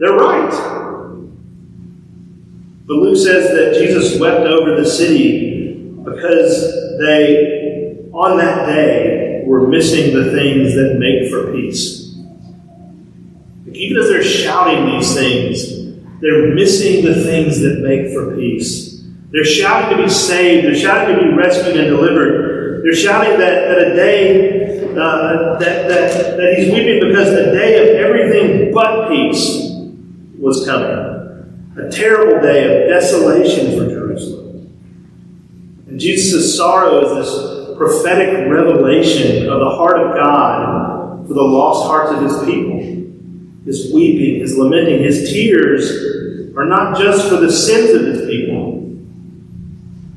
they're 0.00 0.18
right. 0.18 0.79
But 2.90 2.96
Luke 2.96 3.18
says 3.18 3.52
that 3.52 3.78
Jesus 3.78 4.18
wept 4.18 4.40
over 4.40 4.74
the 4.74 4.84
city 4.84 5.94
because 6.02 6.98
they, 6.98 8.08
on 8.12 8.36
that 8.38 8.66
day, 8.66 9.44
were 9.46 9.68
missing 9.68 10.12
the 10.12 10.32
things 10.32 10.74
that 10.74 10.96
make 10.98 11.30
for 11.30 11.52
peace. 11.52 12.16
Even 13.72 13.96
as 13.96 14.08
they're 14.08 14.24
shouting 14.24 14.86
these 14.86 15.14
things, 15.14 15.94
they're 16.20 16.52
missing 16.52 17.04
the 17.04 17.14
things 17.14 17.60
that 17.60 17.78
make 17.78 18.12
for 18.12 18.34
peace. 18.34 19.04
They're 19.30 19.44
shouting 19.44 19.96
to 19.96 20.02
be 20.02 20.10
saved. 20.10 20.66
They're 20.66 20.74
shouting 20.74 21.14
to 21.14 21.22
be 21.22 21.32
rescued 21.32 21.76
and 21.76 21.86
delivered. 21.90 22.82
They're 22.82 22.92
shouting 22.92 23.38
that, 23.38 23.68
that 23.68 23.92
a 23.92 23.94
day, 23.94 24.90
uh, 24.96 25.60
that, 25.60 25.86
that, 25.86 26.36
that 26.36 26.54
he's 26.58 26.74
weeping 26.74 27.08
because 27.08 27.30
the 27.30 27.52
day 27.52 28.00
of 28.00 28.04
everything 28.04 28.74
but 28.74 29.10
peace 29.10 29.76
was 30.40 30.66
coming. 30.66 31.09
A 31.86 31.90
terrible 31.90 32.42
day 32.42 32.64
of 32.64 32.88
desolation 32.88 33.78
for 33.78 33.88
Jerusalem. 33.88 34.72
And 35.88 35.98
Jesus' 35.98 36.56
sorrow 36.56 37.04
is 37.04 37.28
this 37.28 37.76
prophetic 37.76 38.48
revelation 38.48 39.48
of 39.48 39.60
the 39.60 39.70
heart 39.70 39.98
of 40.00 40.14
God 40.14 41.26
for 41.26 41.34
the 41.34 41.42
lost 41.42 41.86
hearts 41.86 42.12
of 42.12 42.22
his 42.22 42.44
people 42.44 42.80
his 43.64 43.92
weeping, 43.92 44.40
his 44.40 44.56
lamenting, 44.56 45.02
his 45.02 45.30
tears 45.30 46.56
are 46.56 46.66
not 46.66 46.98
just 46.98 47.28
for 47.28 47.36
the 47.36 47.52
sins 47.52 47.90
of 47.90 48.06
his 48.06 48.28
people, 48.28 48.78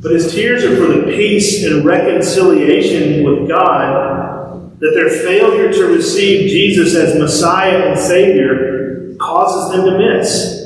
but 0.02 0.12
his 0.12 0.34
tears 0.34 0.64
are 0.64 0.76
for 0.76 0.92
the 0.92 1.04
peace 1.16 1.64
and 1.64 1.86
reconciliation 1.86 3.24
with 3.24 3.48
God 3.48 4.80
that 4.80 4.94
their 4.96 5.10
failure 5.10 5.72
to 5.72 5.86
receive 5.86 6.50
Jesus 6.50 6.96
as 6.96 7.18
Messiah 7.18 7.90
and 7.90 8.00
Savior 8.00 9.16
causes 9.20 9.76
them 9.76 9.86
to 9.86 9.98
miss. 9.98 10.63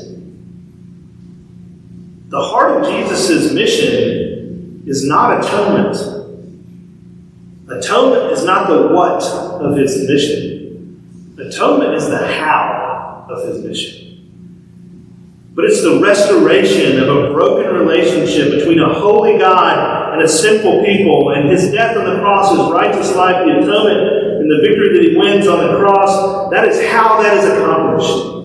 The 2.28 2.42
heart 2.42 2.82
of 2.82 2.92
Jesus' 2.92 3.54
mission 3.54 4.82
is 4.86 5.06
not 5.06 5.42
atonement. 5.42 5.96
Atonement 7.70 8.32
is 8.32 8.44
not 8.44 8.68
the 8.68 8.88
what 8.88 9.22
of 9.22 9.76
his 9.78 10.06
mission. 10.06 11.34
Atonement 11.38 11.94
is 11.94 12.06
the 12.08 12.26
how 12.26 13.26
of 13.30 13.48
his 13.48 13.64
mission. 13.64 14.04
But 15.54 15.64
it's 15.64 15.82
the 15.82 16.00
restoration 16.00 17.00
of 17.00 17.08
a 17.08 17.32
broken 17.32 17.74
relationship 17.74 18.58
between 18.58 18.78
a 18.78 18.92
holy 18.92 19.38
God 19.38 20.12
and 20.12 20.22
a 20.22 20.28
sinful 20.28 20.84
people, 20.84 21.30
and 21.30 21.48
his 21.48 21.72
death 21.72 21.96
on 21.96 22.04
the 22.04 22.20
cross, 22.20 22.50
his 22.50 22.70
righteous 22.70 23.16
life, 23.16 23.44
the 23.46 23.58
atonement, 23.58 24.40
and 24.40 24.50
the 24.50 24.60
victory 24.60 24.98
that 24.98 25.10
he 25.10 25.16
wins 25.16 25.46
on 25.46 25.66
the 25.66 25.78
cross. 25.78 26.50
That 26.50 26.68
is 26.68 26.80
how 26.90 27.22
that 27.22 27.38
is 27.38 27.44
accomplished. 27.44 28.37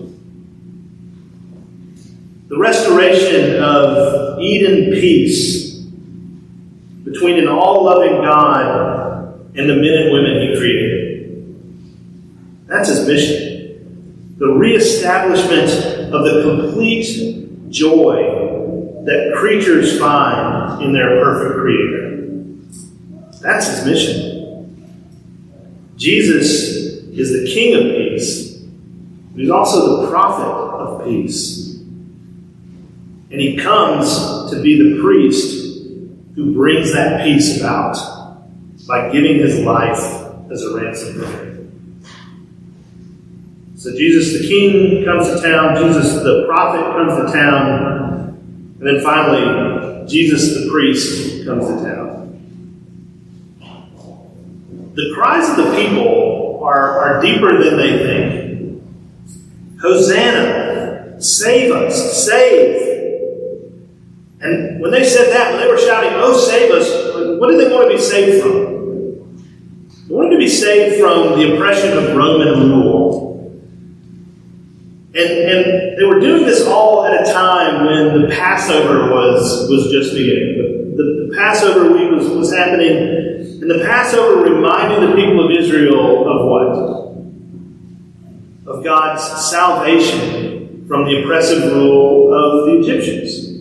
The 2.54 2.60
restoration 2.60 3.60
of 3.60 4.38
Eden 4.38 4.92
peace 4.92 5.74
between 7.02 7.38
an 7.40 7.48
all 7.48 7.84
loving 7.84 8.22
God 8.22 9.50
and 9.56 9.68
the 9.68 9.74
men 9.74 9.92
and 9.92 10.12
women 10.12 10.40
He 10.40 10.56
created. 10.56 11.56
That's 12.68 12.90
His 12.90 13.08
mission. 13.08 14.36
The 14.38 14.46
reestablishment 14.46 16.14
of 16.14 16.24
the 16.24 16.42
complete 16.44 17.70
joy 17.70 19.02
that 19.04 19.34
creatures 19.36 19.98
find 19.98 20.80
in 20.80 20.92
their 20.92 21.24
perfect 21.24 21.58
Creator. 21.58 22.20
That's 23.40 23.66
His 23.66 23.84
mission. 23.84 24.30
Jesus 25.96 26.72
is 27.18 27.32
the 27.32 27.52
King 27.52 27.74
of 27.74 27.82
peace, 27.96 28.62
He's 29.34 29.50
also 29.50 30.02
the 30.02 30.08
prophet 30.08 30.46
of 30.46 31.04
peace. 31.04 31.73
And 33.34 33.42
he 33.42 33.56
comes 33.56 34.48
to 34.52 34.62
be 34.62 34.78
the 34.78 35.02
priest 35.02 35.88
who 36.36 36.54
brings 36.54 36.92
that 36.92 37.24
peace 37.24 37.58
about 37.58 37.96
by 38.86 39.10
giving 39.10 39.38
his 39.38 39.58
life 39.58 39.98
as 40.52 40.62
a 40.62 40.76
ransom 40.76 41.20
for 41.20 41.26
him. 41.26 42.04
So 43.74 43.90
Jesus 43.90 44.40
the 44.40 44.46
King 44.46 45.04
comes 45.04 45.26
to 45.30 45.42
town, 45.42 45.74
Jesus 45.82 46.12
the 46.22 46.44
prophet 46.46 46.80
comes 46.92 47.32
to 47.32 47.36
town, 47.36 48.76
and 48.78 48.86
then 48.86 49.02
finally, 49.02 50.06
Jesus 50.06 50.54
the 50.54 50.70
priest 50.70 51.44
comes 51.44 51.66
to 51.66 51.74
town. 51.90 52.38
The 54.94 55.12
cries 55.12 55.50
of 55.50 55.56
the 55.56 55.76
people 55.76 56.60
are, 56.62 57.00
are 57.00 57.20
deeper 57.20 57.64
than 57.64 57.78
they 57.78 57.98
think. 57.98 59.80
Hosanna! 59.80 61.20
Save 61.20 61.72
us! 61.72 62.24
Save! 62.24 62.83
And 64.44 64.78
when 64.78 64.90
they 64.90 65.04
said 65.04 65.32
that, 65.32 65.52
when 65.52 65.60
they 65.62 65.66
were 65.66 65.78
shouting, 65.78 66.10
Oh, 66.12 66.36
save 66.36 66.70
us, 66.70 66.86
what 67.40 67.48
did 67.48 67.58
they 67.58 67.74
want 67.74 67.90
to 67.90 67.96
be 67.96 68.00
saved 68.00 68.42
from? 68.42 68.74
They 70.06 70.14
wanted 70.14 70.32
to 70.32 70.36
be 70.36 70.48
saved 70.48 71.00
from 71.00 71.38
the 71.38 71.54
oppression 71.54 71.96
of 71.96 72.14
Roman 72.14 72.70
rule. 72.70 73.22
And, 75.14 75.16
and 75.16 75.98
they 75.98 76.04
were 76.04 76.20
doing 76.20 76.44
this 76.44 76.66
all 76.66 77.06
at 77.06 77.26
a 77.26 77.32
time 77.32 77.86
when 77.86 78.20
the 78.20 78.28
Passover 78.34 79.10
was, 79.10 79.66
was 79.70 79.90
just 79.90 80.12
beginning. 80.12 80.58
The, 80.58 81.02
the, 81.02 81.28
the 81.30 81.36
Passover 81.36 81.94
week 81.94 82.10
was, 82.10 82.28
was 82.28 82.52
happening, 82.52 82.98
and 83.62 83.70
the 83.70 83.82
Passover 83.86 84.42
reminded 84.42 85.08
the 85.08 85.14
people 85.14 85.42
of 85.42 85.50
Israel 85.56 86.28
of 86.28 86.46
what? 86.50 86.68
Of 88.76 88.84
God's 88.84 89.22
salvation 89.48 90.86
from 90.86 91.06
the 91.06 91.22
oppressive 91.22 91.72
rule 91.72 92.34
of 92.34 92.66
the 92.66 92.80
Egyptians 92.80 93.53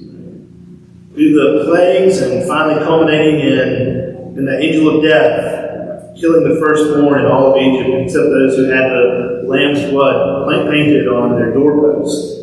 through 1.14 1.34
the 1.34 1.66
plagues 1.66 2.18
and 2.20 2.48
finally 2.48 2.84
culminating 2.84 3.40
in, 3.40 4.38
in 4.38 4.46
the 4.46 4.58
angel 4.60 4.98
of 4.98 5.04
death, 5.04 6.20
killing 6.20 6.48
the 6.48 6.60
firstborn 6.60 7.20
in 7.20 7.26
all 7.26 7.54
of 7.54 7.62
Egypt, 7.62 7.90
except 8.06 8.26
those 8.30 8.56
who 8.56 8.66
had 8.66 8.90
the 8.90 9.44
lamb's 9.46 9.90
blood 9.92 10.50
painted 10.70 11.08
on 11.08 11.36
their 11.36 11.54
doorposts. 11.54 12.42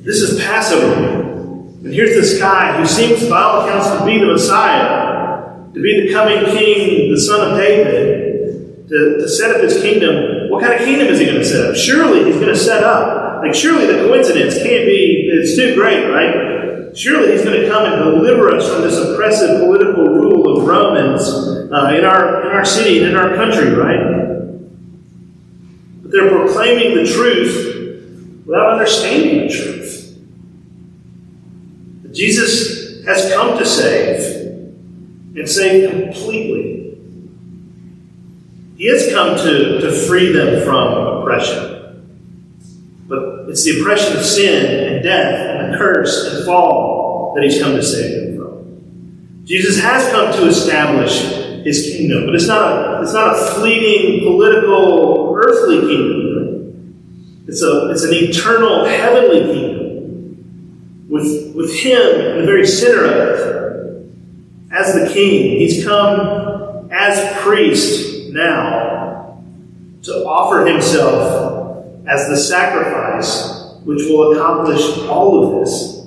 This 0.00 0.20
is 0.20 0.40
Passover. 0.40 1.22
And 1.82 1.92
here's 1.92 2.10
this 2.10 2.38
guy 2.38 2.78
who 2.78 2.86
seems, 2.86 3.28
by 3.28 3.42
all 3.42 3.66
accounts, 3.66 3.88
to 3.98 4.04
be 4.04 4.18
the 4.18 4.26
Messiah, 4.26 5.72
to 5.72 5.82
be 5.82 6.06
the 6.06 6.12
coming 6.12 6.44
king, 6.44 7.10
the 7.12 7.20
son 7.20 7.50
of 7.50 7.58
David, 7.58 8.88
to, 8.88 9.16
to 9.18 9.28
set 9.28 9.54
up 9.56 9.62
his 9.62 9.80
kingdom. 9.80 10.50
What 10.50 10.62
kind 10.62 10.74
of 10.74 10.80
kingdom 10.80 11.08
is 11.08 11.18
he 11.18 11.26
going 11.26 11.38
to 11.38 11.44
set 11.44 11.70
up? 11.70 11.74
Surely 11.74 12.24
he's 12.24 12.36
going 12.36 12.48
to 12.48 12.56
set 12.56 12.84
up. 12.84 13.42
Like, 13.42 13.54
surely 13.54 13.86
the 13.86 14.06
coincidence 14.06 14.54
can't 14.54 14.86
be, 14.86 15.30
it's 15.32 15.56
too 15.56 15.74
great, 15.74 16.08
right? 16.08 16.65
Surely 16.96 17.32
he's 17.32 17.44
going 17.44 17.60
to 17.60 17.68
come 17.68 17.84
and 17.84 18.02
deliver 18.02 18.56
us 18.56 18.66
from 18.66 18.80
this 18.80 18.96
oppressive 18.96 19.60
political 19.60 20.06
rule 20.06 20.56
of 20.56 20.66
Romans 20.66 21.28
uh, 21.70 21.94
in, 21.94 22.06
our, 22.06 22.46
in 22.46 22.52
our 22.52 22.64
city 22.64 23.00
and 23.00 23.10
in 23.10 23.16
our 23.16 23.34
country, 23.34 23.68
right? 23.74 24.00
But 26.00 26.10
they're 26.10 26.30
proclaiming 26.30 26.96
the 26.96 27.06
truth 27.06 28.44
without 28.46 28.72
understanding 28.72 29.46
the 29.46 29.54
truth. 29.54 30.18
Jesus 32.12 33.04
has 33.04 33.30
come 33.34 33.58
to 33.58 33.66
save 33.66 34.46
and 35.36 35.46
save 35.46 35.90
completely. 35.90 36.98
He 38.78 38.86
has 38.86 39.12
come 39.12 39.36
to, 39.36 39.80
to 39.82 39.92
free 39.92 40.32
them 40.32 40.64
from 40.64 41.18
oppression. 41.18 41.74
But 43.06 43.50
it's 43.50 43.64
the 43.64 43.80
oppression 43.80 44.16
of 44.16 44.24
sin 44.24 44.94
and 44.94 45.02
death 45.02 45.55
curse 45.74 46.34
and 46.34 46.44
fall 46.44 47.32
that 47.34 47.44
he's 47.44 47.60
come 47.60 47.74
to 47.74 47.82
save 47.82 48.12
them 48.12 48.36
from. 48.36 49.44
Jesus 49.44 49.80
has 49.80 50.10
come 50.10 50.32
to 50.32 50.46
establish 50.46 51.20
his 51.64 51.96
kingdom, 51.96 52.26
but 52.26 52.34
it's 52.34 52.46
not 52.46 52.72
a, 52.72 53.02
it's 53.02 53.12
not 53.12 53.34
a 53.36 53.54
fleeting 53.54 54.24
political 54.24 55.34
earthly 55.36 55.80
kingdom. 55.80 57.44
It's, 57.48 57.62
a, 57.62 57.90
it's 57.90 58.02
an 58.02 58.12
eternal 58.12 58.84
heavenly 58.84 59.40
kingdom 59.52 61.06
with, 61.08 61.54
with 61.54 61.74
him 61.74 62.20
in 62.20 62.38
the 62.40 62.46
very 62.46 62.66
center 62.66 63.04
of 63.04 63.12
it. 63.12 64.12
As 64.72 64.94
the 64.94 65.12
king, 65.12 65.58
he's 65.58 65.84
come 65.84 66.90
as 66.90 67.36
priest 67.40 68.30
now 68.30 69.42
to 70.02 70.24
offer 70.24 70.66
himself 70.66 71.84
as 72.06 72.28
the 72.28 72.36
sacrifice 72.36 73.65
which 73.86 74.02
will 74.08 74.32
accomplish 74.32 74.98
all 75.06 75.44
of 75.44 75.60
this. 75.60 76.00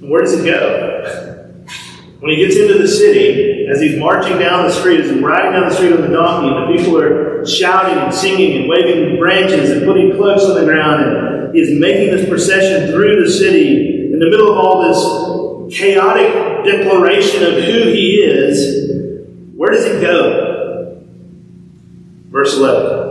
And 0.00 0.10
where 0.10 0.20
does 0.20 0.34
it 0.34 0.44
go? 0.44 1.54
When 2.20 2.30
he 2.30 2.36
gets 2.36 2.56
into 2.56 2.76
the 2.76 2.86
city, 2.86 3.66
as 3.66 3.80
he's 3.80 3.98
marching 3.98 4.38
down 4.38 4.66
the 4.66 4.70
street, 4.70 5.00
as 5.00 5.10
he's 5.10 5.22
riding 5.22 5.52
down 5.52 5.70
the 5.70 5.74
street 5.74 5.94
on 5.94 6.02
the 6.02 6.08
donkey, 6.08 6.48
and 6.48 6.56
the 6.68 6.76
people 6.76 7.00
are 7.00 7.46
shouting 7.46 7.96
and 7.96 8.12
singing 8.12 8.60
and 8.60 8.68
waving 8.68 9.18
branches 9.18 9.70
and 9.70 9.86
putting 9.86 10.14
cloaks 10.14 10.44
on 10.44 10.56
the 10.56 10.64
ground, 10.66 11.02
and 11.02 11.54
he 11.54 11.62
is 11.62 11.80
making 11.80 12.14
this 12.14 12.28
procession 12.28 12.92
through 12.92 13.24
the 13.24 13.30
city 13.30 14.12
in 14.12 14.18
the 14.18 14.28
middle 14.28 14.52
of 14.52 14.58
all 14.58 14.82
this 14.82 15.74
chaotic 15.74 16.30
declaration 16.66 17.42
of 17.44 17.54
who 17.54 17.90
he 17.90 18.16
is, 18.16 18.90
where 19.56 19.70
does 19.70 19.86
it 19.86 20.02
go? 20.02 21.02
Verse 22.30 22.54
11 22.58 23.01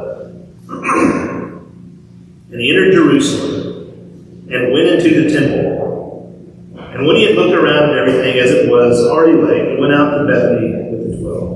he 2.62 2.70
entered 2.70 2.94
Jerusalem 2.94 4.48
and 4.50 4.72
went 4.74 4.88
into 4.88 5.24
the 5.24 5.30
temple. 5.34 5.80
And 6.76 7.08
when 7.08 7.16
he 7.16 7.26
had 7.26 7.36
looked 7.36 7.54
around 7.56 7.92
at 7.92 7.98
everything 7.98 8.38
as 8.38 8.52
it 8.52 8.70
was 8.70 9.06
already 9.08 9.38
late, 9.42 9.76
he 9.76 9.82
went 9.82 9.94
out 9.94 10.18
to 10.18 10.26
Bethany 10.26 10.72
with 10.92 11.02
the 11.10 11.18
twelve. 11.18 11.52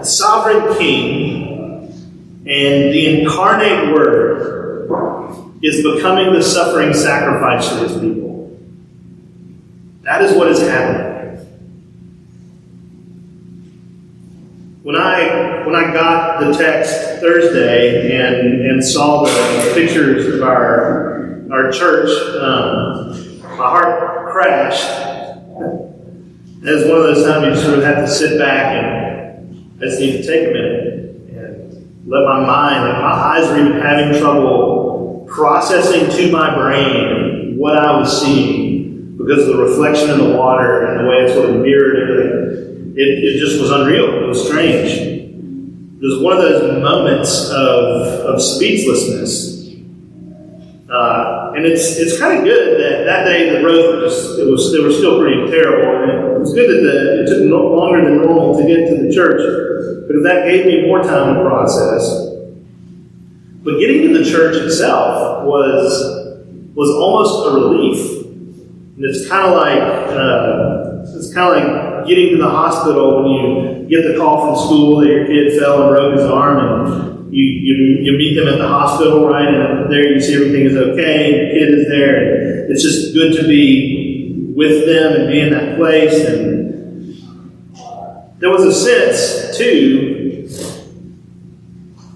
The 0.00 0.04
sovereign 0.04 0.76
king 0.78 1.44
and 2.46 2.92
the 2.92 3.20
incarnate 3.20 3.94
word 3.94 4.52
is 5.62 5.82
becoming 5.82 6.32
the 6.32 6.42
suffering 6.42 6.92
sacrifice 6.92 7.68
for 7.70 7.78
his 7.86 7.92
people. 7.98 8.58
That 10.02 10.22
is 10.22 10.36
what 10.36 10.48
is 10.48 10.60
happening. 10.60 11.03
When 14.84 14.96
I 14.96 15.64
when 15.64 15.74
I 15.74 15.94
got 15.94 16.40
the 16.40 16.52
text 16.52 16.92
Thursday 17.18 18.18
and 18.20 18.60
and 18.66 18.84
saw 18.84 19.24
the 19.24 19.72
pictures 19.72 20.26
of 20.34 20.42
our 20.42 21.42
our 21.50 21.72
church, 21.72 22.10
um, 22.38 23.40
my 23.56 23.64
heart 23.64 24.30
crashed. 24.30 24.84
It 26.62 26.70
was 26.70 26.84
one 26.84 26.98
of 26.98 27.02
those 27.04 27.24
times 27.26 27.56
you 27.56 27.64
sort 27.64 27.78
of 27.78 27.84
have 27.84 28.04
to 28.04 28.10
sit 28.10 28.38
back 28.38 28.76
and 28.76 29.72
I 29.80 29.86
just 29.86 30.00
need 30.00 30.18
to 30.18 30.22
take 30.22 30.48
a 30.48 30.52
minute 30.52 31.32
and 31.32 32.06
let 32.06 32.26
my 32.26 32.40
mind, 32.40 32.84
like 32.84 33.00
my 33.00 33.10
eyes 33.10 33.48
were 33.48 33.60
even 33.60 33.80
having 33.80 34.20
trouble 34.20 35.26
processing 35.26 36.10
to 36.10 36.30
my 36.30 36.54
brain 36.54 37.56
what 37.56 37.78
I 37.78 37.98
was 37.98 38.20
seeing 38.20 39.16
because 39.16 39.48
of 39.48 39.56
the 39.56 39.62
reflection 39.64 40.10
in 40.10 40.18
the 40.18 40.36
water 40.36 40.88
and 40.88 41.00
the 41.00 41.08
way 41.08 41.24
it 41.24 41.32
sort 41.32 41.48
of 41.48 41.56
mirrored 41.62 42.02
everything 42.02 42.73
it, 42.96 43.24
it 43.24 43.38
just 43.38 43.60
was 43.60 43.70
unreal. 43.70 44.22
It 44.22 44.26
was 44.28 44.46
strange. 44.46 44.90
It 44.90 46.00
was 46.00 46.22
one 46.22 46.36
of 46.36 46.42
those 46.42 46.82
moments 46.82 47.50
of, 47.50 48.26
of 48.26 48.42
speechlessness. 48.42 49.54
Uh, 50.88 51.52
and 51.56 51.66
it's 51.66 51.96
it's 51.96 52.18
kind 52.20 52.38
of 52.38 52.44
good 52.44 52.78
that 52.78 53.04
that 53.04 53.24
day 53.24 53.50
the 53.50 53.64
roads 53.64 53.82
were 53.88 54.00
just 54.06 54.38
it 54.38 54.46
was 54.46 54.70
they 54.70 54.78
were 54.78 54.92
still 54.92 55.18
pretty 55.18 55.50
terrible. 55.50 56.02
And 56.02 56.36
it 56.36 56.38
was 56.38 56.54
good 56.54 56.68
that 56.68 56.82
the, 56.82 57.22
it 57.22 57.26
took 57.26 57.48
no, 57.48 57.66
longer 57.74 58.04
than 58.04 58.22
normal 58.22 58.56
to 58.56 58.62
get 58.62 58.88
to 58.90 59.02
the 59.02 59.12
church 59.12 59.40
because 60.06 60.22
that 60.22 60.44
gave 60.46 60.66
me 60.66 60.86
more 60.86 61.02
time 61.02 61.34
to 61.34 61.40
process. 61.40 62.28
But 63.64 63.80
getting 63.80 64.02
to 64.02 64.18
the 64.18 64.30
church 64.30 64.56
itself 64.56 65.44
was 65.46 66.74
was 66.74 66.90
almost 66.90 67.48
a 67.48 67.50
relief. 67.58 68.26
And 68.96 69.04
it's 69.04 69.26
kind 69.26 69.46
of 69.46 69.56
like 69.56 69.82
uh, 69.82 70.83
it's 71.12 71.32
kind 71.34 71.54
of 71.54 71.62
like 71.62 72.06
getting 72.06 72.30
to 72.30 72.38
the 72.38 72.48
hospital 72.48 73.22
when 73.22 73.32
you 73.32 73.88
get 73.88 74.06
the 74.06 74.18
call 74.18 74.46
from 74.46 74.66
school 74.66 75.00
that 75.00 75.08
your 75.08 75.26
kid 75.26 75.58
fell 75.58 75.82
and 75.82 75.90
broke 75.90 76.14
his 76.14 76.24
arm 76.24 76.58
and 76.58 77.14
you, 77.34 77.44
you, 77.44 77.74
you 78.02 78.18
meet 78.18 78.34
them 78.34 78.48
at 78.48 78.58
the 78.58 78.68
hospital, 78.68 79.28
right? 79.28 79.48
And 79.48 79.90
there 79.90 80.12
you 80.12 80.20
see 80.20 80.34
everything 80.34 80.66
is 80.66 80.76
okay, 80.76 81.32
the 81.32 81.58
kid 81.58 81.78
is 81.78 81.88
there, 81.88 82.62
and 82.62 82.70
it's 82.70 82.82
just 82.82 83.12
good 83.12 83.34
to 83.36 83.48
be 83.48 84.52
with 84.54 84.86
them 84.86 85.20
and 85.20 85.28
be 85.30 85.40
in 85.40 85.50
that 85.50 85.76
place. 85.76 86.24
And 86.24 87.16
there 88.38 88.50
was 88.50 88.64
a 88.64 88.72
sense, 88.72 89.56
too, 89.58 90.46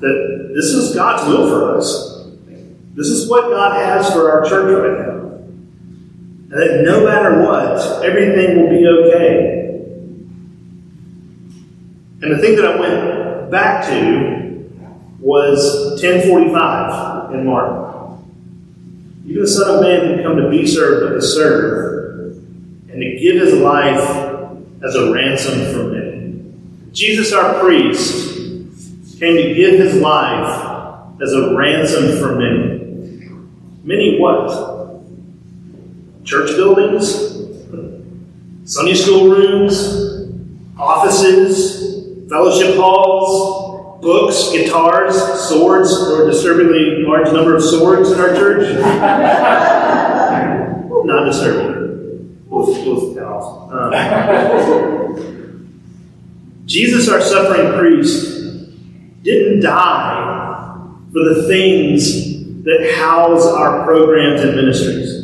that 0.01 0.53
this 0.55 0.67
is 0.67 0.95
God's 0.95 1.29
will 1.29 1.49
for 1.49 1.77
us. 1.77 2.27
This 2.95 3.09
is 3.09 3.29
what 3.29 3.51
God 3.51 3.81
has 3.81 4.13
for 4.13 4.31
our 4.31 4.49
church 4.49 4.73
right 4.73 5.07
now. 5.07 5.18
That 6.49 6.83
no 6.83 7.05
matter 7.05 7.43
what, 7.43 8.05
everything 8.05 8.63
will 8.63 8.71
be 8.71 8.87
okay. 8.87 9.59
And 12.23 12.33
the 12.33 12.39
thing 12.39 12.57
that 12.57 12.65
I 12.65 12.81
went 12.81 13.51
back 13.51 13.87
to 13.89 14.39
was 15.21 16.01
1045 16.03 17.35
in 17.35 17.45
Mark. 17.45 18.19
Even 19.27 19.43
the 19.43 19.49
Son 19.49 19.75
of 19.77 19.83
Man 19.83 20.01
didn't 20.01 20.25
come 20.25 20.37
to 20.37 20.49
be 20.49 20.67
served, 20.67 21.07
but 21.07 21.15
to 21.15 21.23
serve, 21.23 22.37
and 22.91 23.03
to 23.03 23.19
give 23.19 23.37
his 23.37 23.55
life 23.55 24.09
as 24.83 24.95
a 24.95 25.13
ransom 25.13 25.73
for 25.73 25.85
many. 25.85 26.55
Jesus, 26.93 27.33
our 27.33 27.61
priest, 27.61 28.39
came 29.19 29.37
to 29.37 29.55
give 29.55 29.79
his 29.79 29.97
life 30.01 31.21
as 31.21 31.33
a 31.35 31.55
ransom 31.55 32.19
for 32.19 32.37
many. 32.37 33.29
Many 33.85 34.19
what? 34.19 34.78
Church 36.29 36.51
buildings? 36.57 37.07
Sunday 38.71 38.95
school 38.95 39.31
rooms? 39.31 40.29
Offices? 40.79 41.89
fellowship 42.29 42.77
halls, 42.77 44.01
books, 44.03 44.53
guitars, 44.53 45.17
swords. 45.49 45.91
There 46.07 46.19
were 46.19 46.29
a 46.29 46.31
disturbingly 46.31 47.05
large 47.05 47.33
number 47.33 47.57
of 47.57 47.63
swords 47.63 48.11
in 48.11 48.21
our 48.21 48.35
church. 48.35 48.75
Not 51.05 51.25
disturbing. 51.25 52.45
We'll 52.49 52.69
um, 53.73 53.93
Jesus, 56.67 57.09
our 57.09 57.21
suffering 57.21 57.79
priest, 57.79 59.23
didn't 59.23 59.61
die 59.61 60.87
for 61.13 61.25
the 61.25 61.47
things 61.49 62.63
that 62.65 62.95
house 62.99 63.47
our 63.47 63.85
programs 63.85 64.43
and 64.43 64.55
ministries. 64.57 65.18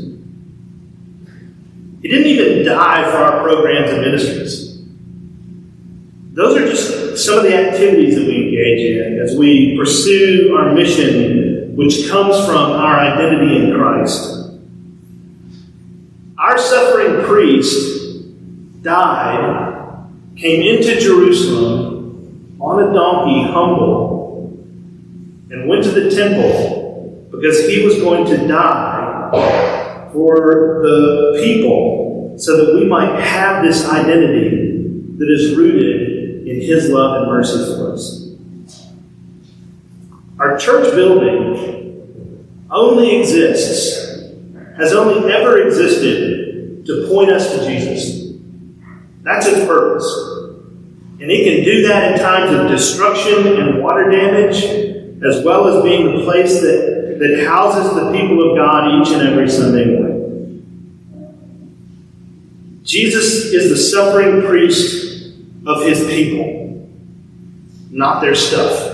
He 2.04 2.10
didn't 2.10 2.26
even 2.26 2.66
die 2.66 3.10
for 3.10 3.16
our 3.16 3.42
programs 3.42 3.90
and 3.90 4.02
ministries. 4.02 4.78
Those 6.34 6.58
are 6.58 6.68
just 6.68 7.24
some 7.24 7.38
of 7.38 7.44
the 7.44 7.56
activities 7.56 8.16
that 8.16 8.26
we 8.26 8.42
engage 8.44 8.90
in 8.90 9.18
as 9.20 9.34
we 9.38 9.74
pursue 9.74 10.54
our 10.54 10.74
mission, 10.74 11.74
which 11.74 12.06
comes 12.10 12.44
from 12.44 12.72
our 12.72 13.00
identity 13.00 13.56
in 13.56 13.74
Christ. 13.74 14.50
Our 16.36 16.58
suffering 16.58 17.24
priest 17.24 18.82
died, 18.82 20.04
came 20.36 20.60
into 20.60 21.00
Jerusalem 21.00 22.58
on 22.60 22.82
a 22.82 22.92
donkey, 22.92 23.50
humble, 23.50 24.50
and 25.48 25.66
went 25.66 25.84
to 25.84 25.90
the 25.90 26.14
temple 26.14 27.30
because 27.30 27.66
he 27.66 27.82
was 27.82 27.98
going 27.98 28.26
to 28.26 28.46
die 28.46 29.30
for 30.14 30.80
the 30.82 31.42
people 31.44 32.36
so 32.38 32.64
that 32.64 32.74
we 32.74 32.86
might 32.86 33.20
have 33.20 33.64
this 33.64 33.86
identity 33.88 34.72
that 35.18 35.28
is 35.28 35.56
rooted 35.56 36.46
in 36.46 36.60
His 36.60 36.88
love 36.88 37.22
and 37.22 37.30
mercy 37.30 37.76
for 37.76 37.92
us. 37.92 38.30
Our 40.38 40.56
church 40.56 40.94
building 40.94 42.64
only 42.70 43.20
exists, 43.20 44.32
has 44.76 44.92
only 44.92 45.32
ever 45.32 45.66
existed 45.66 46.86
to 46.86 47.06
point 47.08 47.30
us 47.30 47.52
to 47.52 47.64
Jesus. 47.66 48.36
That's 49.22 49.46
its 49.46 49.66
purpose. 49.66 50.06
And 51.20 51.30
it 51.30 51.44
can 51.44 51.64
do 51.64 51.88
that 51.88 52.12
in 52.12 52.18
times 52.18 52.54
of 52.54 52.68
destruction 52.68 53.60
and 53.60 53.82
water 53.82 54.10
damage, 54.10 54.64
as 55.24 55.44
well 55.44 55.68
as 55.68 55.82
being 55.82 56.16
the 56.16 56.24
place 56.24 56.60
that, 56.60 57.03
that 57.18 57.46
houses 57.46 57.94
the 57.94 58.12
people 58.12 58.50
of 58.50 58.56
God 58.56 59.00
each 59.00 59.12
and 59.12 59.28
every 59.28 59.48
Sunday 59.48 59.96
morning. 59.96 60.14
Jesus 62.82 63.46
is 63.46 63.70
the 63.70 63.76
suffering 63.76 64.42
priest 64.42 65.32
of 65.66 65.82
his 65.84 66.06
people, 66.06 66.88
not 67.90 68.20
their 68.20 68.34
stuff. 68.34 68.90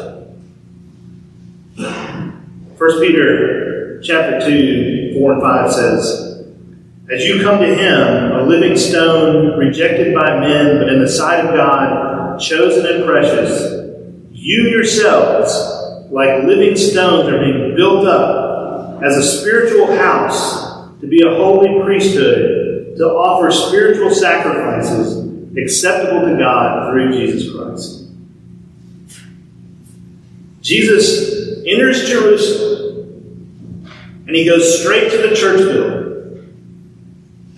1 1.76 3.00
Peter 3.00 4.00
chapter 4.02 4.40
2, 4.46 5.14
4 5.18 5.33
and 5.33 5.42
5 5.42 5.72
says, 5.72 6.46
As 7.11 7.24
you 7.24 7.42
come 7.42 7.59
to 7.59 7.74
him, 7.74 8.33
a 8.33 8.42
living 8.42 8.76
stone, 8.76 9.59
rejected 9.59 10.14
by 10.14 10.38
men, 10.38 10.78
but 10.78 10.88
in 10.88 11.00
the 11.00 11.09
sight 11.09 11.44
of 11.44 11.54
God, 11.54 12.38
chosen 12.38 12.87
and 12.87 13.04
precious, 13.04 13.80
you 14.30 14.68
yourselves, 14.68 15.79
like 16.10 16.44
living 16.44 16.76
stones, 16.76 17.28
are 17.28 17.38
being 17.38 17.76
built 17.76 18.06
up 18.06 19.02
as 19.02 19.16
a 19.16 19.22
spiritual 19.22 19.86
house 19.96 20.90
to 21.00 21.06
be 21.06 21.22
a 21.22 21.30
holy 21.36 21.82
priesthood, 21.82 22.96
to 22.96 23.04
offer 23.04 23.50
spiritual 23.50 24.10
sacrifices 24.10 25.30
acceptable 25.56 26.28
to 26.28 26.36
God 26.36 26.90
through 26.90 27.12
Jesus 27.12 27.52
Christ. 27.52 28.08
Jesus 30.60 31.64
enters 31.66 32.08
Jerusalem 32.08 32.70
and 34.26 34.36
he 34.36 34.44
goes 34.44 34.80
straight 34.80 35.10
to 35.10 35.28
the 35.28 35.34
church 35.34 35.58
building. 35.58 36.00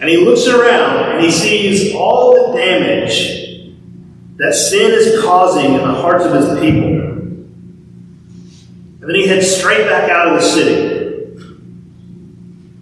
And 0.00 0.08
he 0.08 0.16
looks 0.16 0.46
around 0.46 1.12
and 1.12 1.24
he 1.24 1.30
sees 1.30 1.94
all 1.94 2.32
the 2.32 2.58
damage 2.58 3.42
that 4.36 4.54
sin 4.54 4.90
is 4.90 5.22
causing 5.22 5.74
in 5.74 5.82
the 5.82 5.94
hearts 5.94 6.24
of 6.24 6.34
his 6.34 6.58
people. 6.60 7.01
And 9.02 9.10
then 9.10 9.16
he 9.16 9.26
heads 9.26 9.54
straight 9.54 9.86
back 9.86 10.10
out 10.10 10.28
of 10.28 10.40
the 10.40 10.46
city. 10.46 11.00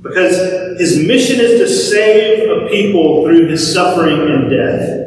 Because 0.02 0.78
his 0.78 1.04
mission 1.04 1.40
is 1.40 1.58
to 1.58 1.68
save 1.68 2.48
a 2.48 2.68
people 2.68 3.24
through 3.24 3.48
his 3.48 3.72
suffering 3.72 4.30
and 4.30 4.48
death 4.48 5.00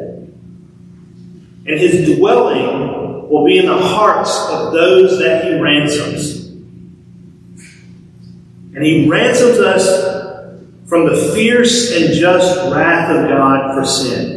and 1.66 1.80
his 1.80 2.16
dwelling 2.16 3.28
will 3.30 3.44
be 3.44 3.58
in 3.58 3.66
the 3.66 3.78
hearts 3.78 4.36
of 4.50 4.72
those 4.72 5.18
that 5.18 5.44
he 5.44 5.58
ransoms. 5.58 6.46
And 8.74 8.84
he 8.84 9.08
ransoms 9.08 9.58
us 9.58 10.60
from 10.86 11.06
the 11.06 11.32
fierce 11.34 11.90
and 11.92 12.12
just 12.12 12.70
wrath 12.70 13.10
of 13.10 13.28
God 13.30 13.74
for 13.74 13.84
sin. 13.84 14.33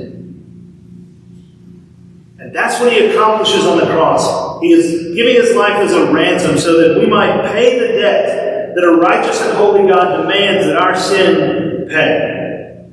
And 2.47 2.55
that's 2.55 2.79
what 2.79 2.93
he 2.93 3.07
accomplishes 3.07 3.65
on 3.65 3.77
the 3.77 3.85
cross. 3.87 4.61
He 4.61 4.71
is 4.71 5.13
giving 5.13 5.35
his 5.35 5.53
life 5.53 5.83
as 5.83 5.91
a 5.91 6.09
ransom 6.13 6.57
so 6.57 6.79
that 6.79 6.97
we 6.97 7.05
might 7.05 7.45
pay 7.51 7.77
the 7.77 7.87
debt 7.87 8.73
that 8.73 8.85
a 8.85 8.91
righteous 8.91 9.41
and 9.41 9.57
holy 9.57 9.85
God 9.85 10.21
demands 10.21 10.65
that 10.65 10.77
our 10.77 10.95
sin 10.95 11.89
pay 11.89 12.89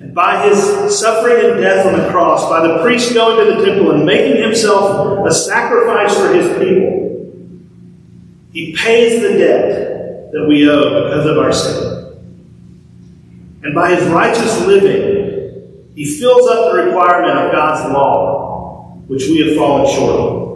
And 0.00 0.12
by 0.12 0.48
his 0.48 0.58
suffering 0.98 1.52
and 1.52 1.60
death 1.60 1.86
on 1.86 2.00
the 2.00 2.10
cross, 2.10 2.50
by 2.50 2.66
the 2.66 2.82
priest 2.82 3.14
going 3.14 3.46
to 3.46 3.54
the 3.54 3.64
temple 3.64 3.92
and 3.92 4.04
making 4.04 4.42
himself 4.42 5.24
a 5.24 5.32
sacrifice 5.32 6.18
for 6.18 6.34
his 6.34 6.48
people, 6.58 7.32
he 8.52 8.74
pays 8.74 9.22
the 9.22 9.38
debt 9.38 10.32
that 10.32 10.46
we 10.48 10.68
owe 10.68 11.04
because 11.04 11.26
of 11.26 11.38
our 11.38 11.52
sin. 11.52 12.18
And 13.62 13.72
by 13.72 13.94
his 13.94 14.04
righteous 14.08 14.66
living, 14.66 15.15
he 15.96 16.04
fills 16.04 16.46
up 16.46 16.72
the 16.72 16.84
requirement 16.84 17.38
of 17.38 17.52
God's 17.52 17.90
law, 17.90 18.98
which 19.06 19.22
we 19.28 19.38
have 19.46 19.56
fallen 19.56 19.90
short 19.92 20.20
of. 20.20 20.46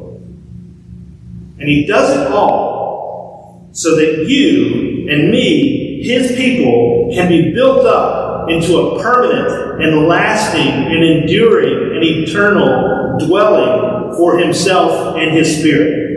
And 1.58 1.66
he 1.66 1.86
does 1.86 2.14
it 2.14 2.30
all 2.30 3.70
so 3.72 3.96
that 3.96 4.28
you 4.28 5.08
and 5.08 5.30
me, 5.30 6.02
his 6.02 6.36
people, 6.36 7.10
can 7.14 7.28
be 7.30 7.54
built 7.54 7.86
up 7.86 8.50
into 8.50 8.76
a 8.76 9.02
permanent 9.02 9.82
and 9.82 10.06
lasting 10.06 10.68
and 10.68 11.02
enduring 11.02 11.96
and 11.96 12.04
eternal 12.04 13.18
dwelling 13.26 14.14
for 14.16 14.38
himself 14.38 15.16
and 15.16 15.30
his 15.30 15.58
spirit. 15.58 16.10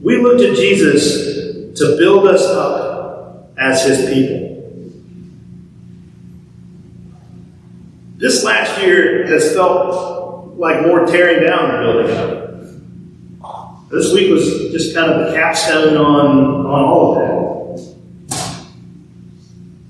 We 0.00 0.16
look 0.16 0.38
to 0.38 0.54
Jesus 0.54 1.74
to 1.78 1.96
build 1.98 2.26
us 2.26 2.42
up 2.46 3.52
as 3.58 3.84
his 3.84 4.10
people. 4.10 4.51
This 8.22 8.44
last 8.44 8.80
year 8.80 9.26
has 9.26 9.52
felt 9.52 10.56
like 10.56 10.86
more 10.86 11.04
tearing 11.06 11.44
down 11.44 11.72
than 11.72 11.82
building 11.82 12.16
up. 13.42 13.90
This 13.90 14.12
week 14.14 14.30
was 14.30 14.44
just 14.70 14.94
kind 14.94 15.10
of 15.10 15.26
the 15.26 15.34
capstone 15.34 15.96
on, 15.96 16.64
on 16.64 16.84
all 16.84 17.10
of 17.10 17.18
that. 17.18 18.42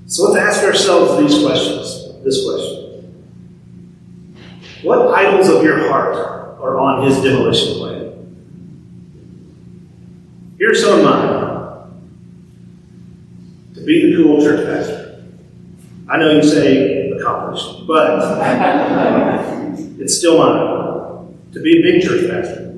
So 0.07 0.31
let's 0.31 0.43
ask 0.43 0.63
ourselves 0.63 1.21
these 1.21 1.43
questions. 1.45 2.23
This 2.23 2.43
question 2.43 3.21
What 4.81 5.13
idols 5.13 5.49
of 5.49 5.63
your 5.63 5.87
heart 5.87 6.15
are 6.59 6.79
on 6.79 7.05
his 7.05 7.21
demolition 7.21 7.77
plan. 7.77 7.99
Here's 10.57 10.81
some 10.83 11.01
of 11.01 11.05
mine. 11.05 11.29
To 13.75 13.85
be 13.85 14.09
the 14.09 14.23
cool 14.23 14.41
church 14.41 14.65
pastor. 14.65 15.23
I 16.09 16.17
know 16.17 16.31
you 16.31 16.41
say 16.41 17.02
accomplished, 17.23 17.87
but 17.87 18.19
it's 19.99 20.17
still 20.17 20.37
mine. 20.37 21.37
To 21.53 21.61
be 21.61 21.79
a 21.79 21.81
big 21.81 22.01
church 22.01 22.29
pastor. 22.29 22.73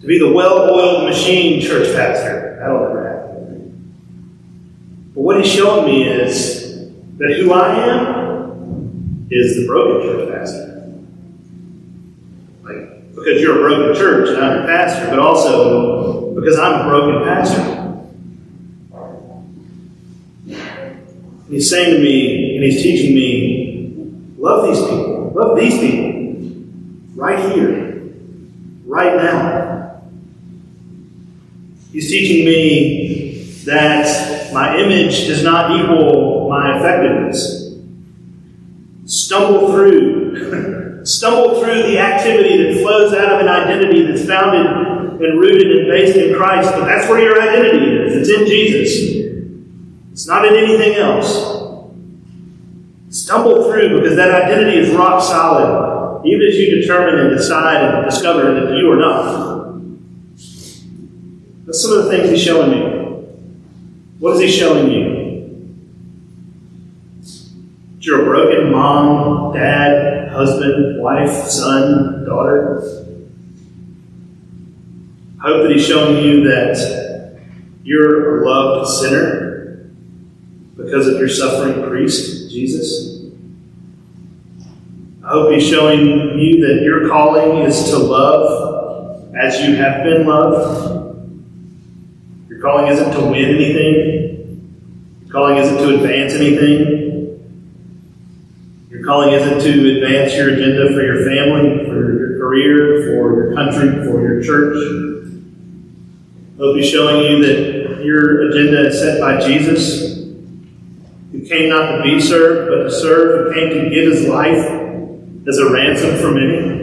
To 0.00 0.06
be 0.06 0.18
the 0.18 0.32
well 0.32 0.72
oiled 0.72 1.08
machine 1.08 1.60
church 1.60 1.94
pastor. 1.94 2.56
That'll 2.58 2.80
never 2.80 3.08
happen. 3.08 5.12
But 5.14 5.20
what 5.20 5.44
he's 5.44 5.52
showing 5.52 5.86
me 5.86 6.04
is 6.04 6.88
that 7.18 7.36
who 7.38 7.52
I 7.52 7.88
am 7.88 9.26
is 9.30 9.56
the 9.56 9.66
broken 9.66 10.06
church 10.06 10.32
pastor. 10.32 10.94
Like, 12.62 13.14
because 13.14 13.42
you're 13.42 13.58
a 13.58 13.60
broken 13.60 13.94
church 14.00 14.30
and 14.30 14.38
I'm 14.38 14.62
a 14.62 14.66
pastor, 14.66 15.10
but 15.10 15.18
also 15.18 16.34
because 16.34 16.58
I'm 16.58 16.86
a 16.86 16.88
broken 16.88 17.22
pastor. 17.24 17.79
And 21.50 21.56
he's 21.56 21.68
saying 21.68 21.96
to 21.96 22.00
me, 22.00 22.54
and 22.54 22.64
he's 22.64 22.80
teaching 22.80 23.12
me, 23.12 24.34
love 24.38 24.68
these 24.68 24.78
people. 24.78 25.32
Love 25.34 25.58
these 25.58 25.80
people. 25.80 27.20
Right 27.20 27.52
here. 27.52 28.04
Right 28.84 29.16
now. 29.16 30.00
He's 31.90 32.08
teaching 32.08 32.44
me 32.44 33.42
that 33.64 34.52
my 34.52 34.76
image 34.76 35.26
does 35.26 35.42
not 35.42 35.72
equal 35.72 36.48
my 36.48 36.78
effectiveness. 36.78 37.74
Stumble 39.06 39.72
through. 39.72 41.04
Stumble 41.04 41.64
through 41.64 41.82
the 41.82 41.98
activity 41.98 42.62
that 42.62 42.80
flows 42.80 43.12
out 43.12 43.32
of 43.32 43.40
an 43.40 43.48
identity 43.48 44.06
that's 44.06 44.24
founded 44.24 44.66
and 45.20 45.40
rooted 45.40 45.78
and 45.78 45.88
based 45.88 46.16
in 46.16 46.32
Christ, 46.36 46.70
but 46.70 46.84
that's 46.84 47.10
where 47.10 47.20
your 47.20 47.42
identity 47.42 47.86
is. 47.86 48.28
It's 48.28 48.38
in 48.38 48.46
Jesus. 48.46 49.29
It's 50.20 50.26
not 50.26 50.44
in 50.44 50.54
anything 50.54 50.96
else. 50.96 51.32
Stumble 53.08 53.70
through 53.70 54.02
because 54.02 54.16
that 54.16 54.30
identity 54.30 54.76
is 54.76 54.94
rock 54.94 55.22
solid, 55.22 56.26
even 56.26 56.46
as 56.46 56.56
you 56.56 56.78
determine 56.78 57.20
and 57.20 57.34
decide 57.34 57.82
and 57.82 58.04
discover 58.04 58.52
that 58.52 58.76
you 58.76 58.92
are 58.92 58.96
not. 58.96 59.80
That's 61.64 61.80
some 61.82 61.92
of 61.92 62.04
the 62.04 62.10
things 62.10 62.28
he's 62.28 62.42
showing 62.42 62.70
me. 62.70 62.80
What 64.18 64.36
is 64.36 64.40
he 64.40 64.50
showing 64.50 64.90
you? 64.90 65.78
You're 68.00 68.20
a 68.20 68.24
broken 68.26 68.72
mom, 68.72 69.54
dad, 69.54 70.32
husband, 70.32 71.00
wife, 71.00 71.46
son, 71.46 72.26
daughter. 72.26 72.82
I 75.42 75.44
hope 75.44 75.62
that 75.62 75.70
he's 75.74 75.86
showing 75.86 76.22
you 76.22 76.44
that 76.44 77.40
you're 77.84 78.42
a 78.42 78.46
loved 78.46 78.90
sinner 78.90 79.49
because 80.84 81.06
of 81.06 81.18
your 81.18 81.28
suffering 81.28 81.88
priest, 81.88 82.50
Jesus. 82.50 83.20
I 85.24 85.28
hope 85.28 85.52
he's 85.52 85.68
showing 85.68 86.00
you 86.38 86.66
that 86.66 86.82
your 86.82 87.08
calling 87.08 87.58
is 87.58 87.90
to 87.90 87.98
love 87.98 89.34
as 89.36 89.60
you 89.60 89.76
have 89.76 90.02
been 90.02 90.26
loved. 90.26 91.28
Your 92.48 92.60
calling 92.60 92.88
isn't 92.88 93.12
to 93.12 93.20
win 93.20 93.44
anything. 93.44 95.20
Your 95.22 95.32
calling 95.32 95.58
isn't 95.58 95.76
to 95.76 95.94
advance 95.94 96.32
anything. 96.32 97.10
Your 98.90 99.04
calling 99.04 99.32
isn't 99.34 99.60
to 99.60 99.96
advance 99.96 100.34
your 100.34 100.54
agenda 100.54 100.92
for 100.92 101.02
your 101.02 101.24
family, 101.24 101.84
for 101.86 102.18
your 102.18 102.38
career, 102.38 103.02
for 103.06 103.34
your 103.36 103.54
country, 103.54 104.04
for 104.04 104.20
your 104.20 104.42
church. 104.42 104.76
I 106.54 106.62
hope 106.62 106.76
he's 106.76 106.90
showing 106.90 107.22
you 107.22 107.46
that 107.46 108.04
your 108.04 108.50
agenda 108.50 108.88
is 108.88 108.98
set 108.98 109.20
by 109.20 109.40
Jesus 109.40 110.19
who 111.32 111.40
came 111.42 111.68
not 111.68 111.96
to 111.96 112.02
be 112.02 112.20
served, 112.20 112.70
but 112.70 112.84
to 112.84 112.90
serve, 112.90 113.48
who 113.48 113.54
came 113.54 113.70
to 113.70 113.90
give 113.90 114.12
his 114.12 114.26
life 114.26 114.64
as 115.48 115.58
a 115.58 115.72
ransom 115.72 116.16
for 116.18 116.32
many. 116.32 116.78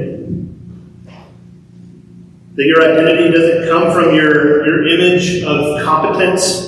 That 2.56 2.66
your 2.66 2.84
identity 2.84 3.30
doesn't 3.30 3.70
come 3.70 3.94
from 3.94 4.16
your, 4.16 4.66
your 4.66 4.88
image 4.88 5.44
of 5.44 5.84
competence 5.84 6.68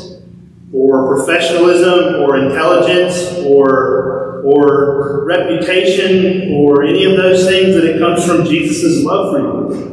or 0.71 1.15
professionalism 1.15 2.21
or 2.21 2.37
intelligence 2.37 3.39
or, 3.45 4.41
or 4.43 5.25
reputation 5.25 6.53
or 6.53 6.83
any 6.83 7.05
of 7.05 7.17
those 7.17 7.47
things, 7.47 7.73
that 7.75 7.85
it 7.85 7.99
comes 7.99 8.25
from 8.25 8.45
Jesus' 8.45 9.03
love 9.03 9.31
for 9.31 9.39
you. 9.39 9.89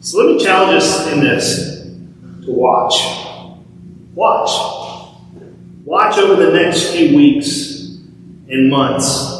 So 0.00 0.18
let 0.18 0.36
me 0.36 0.42
challenge 0.42 0.82
us 0.82 1.06
in 1.08 1.20
this 1.20 1.84
to 2.44 2.52
watch. 2.52 3.19
Watch. 4.14 4.50
Watch 5.84 6.18
over 6.18 6.44
the 6.44 6.52
next 6.52 6.92
few 6.92 7.16
weeks 7.16 7.98
and 8.48 8.70
months 8.70 9.30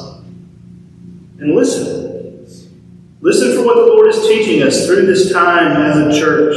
and 1.40 1.54
listen. 1.54 2.00
Listen 3.20 3.54
for 3.54 3.64
what 3.64 3.74
the 3.76 3.87
Lord 3.87 4.09
is 4.09 4.26
teaching 4.26 4.62
us 4.62 4.87
through 4.87 5.06
this 5.06 5.33
time 5.33 5.72
as 5.72 5.96
a 5.96 6.18
church. 6.18 6.56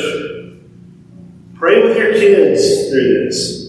Pray 1.56 1.84
with 1.84 1.98
your 1.98 2.14
kids 2.14 2.90
through 2.90 3.26
this. 3.26 3.64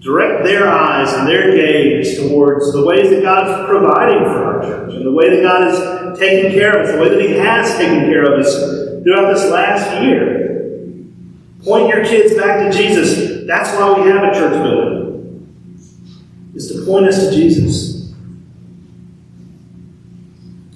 Direct 0.00 0.44
their 0.44 0.68
eyes 0.68 1.12
and 1.14 1.26
their 1.26 1.56
gaze 1.56 2.18
towards 2.18 2.72
the 2.72 2.84
ways 2.84 3.10
that 3.10 3.22
God's 3.22 3.66
providing 3.68 4.24
for 4.24 4.44
our 4.44 4.62
church 4.62 4.94
and 4.94 5.06
the 5.06 5.12
way 5.12 5.30
that 5.30 5.42
God 5.42 5.68
is 5.68 6.18
taking 6.18 6.52
care 6.52 6.78
of 6.78 6.86
us, 6.86 6.94
the 6.94 7.00
way 7.00 7.08
that 7.08 7.20
He 7.20 7.32
has 7.38 7.76
taken 7.76 8.00
care 8.00 8.24
of 8.24 8.38
us 8.38 8.54
throughout 9.02 9.32
this 9.34 9.50
last 9.50 10.02
year. 10.02 10.43
Point 11.64 11.88
your 11.88 12.04
kids 12.04 12.34
back 12.34 12.70
to 12.70 12.76
Jesus. 12.76 13.46
That's 13.46 13.74
why 13.78 13.98
we 13.98 14.10
have 14.10 14.22
a 14.22 14.32
church 14.32 14.52
building, 14.52 15.48
is 16.54 16.70
to 16.70 16.84
point 16.84 17.06
us 17.06 17.20
to 17.20 17.30
Jesus. 17.30 18.12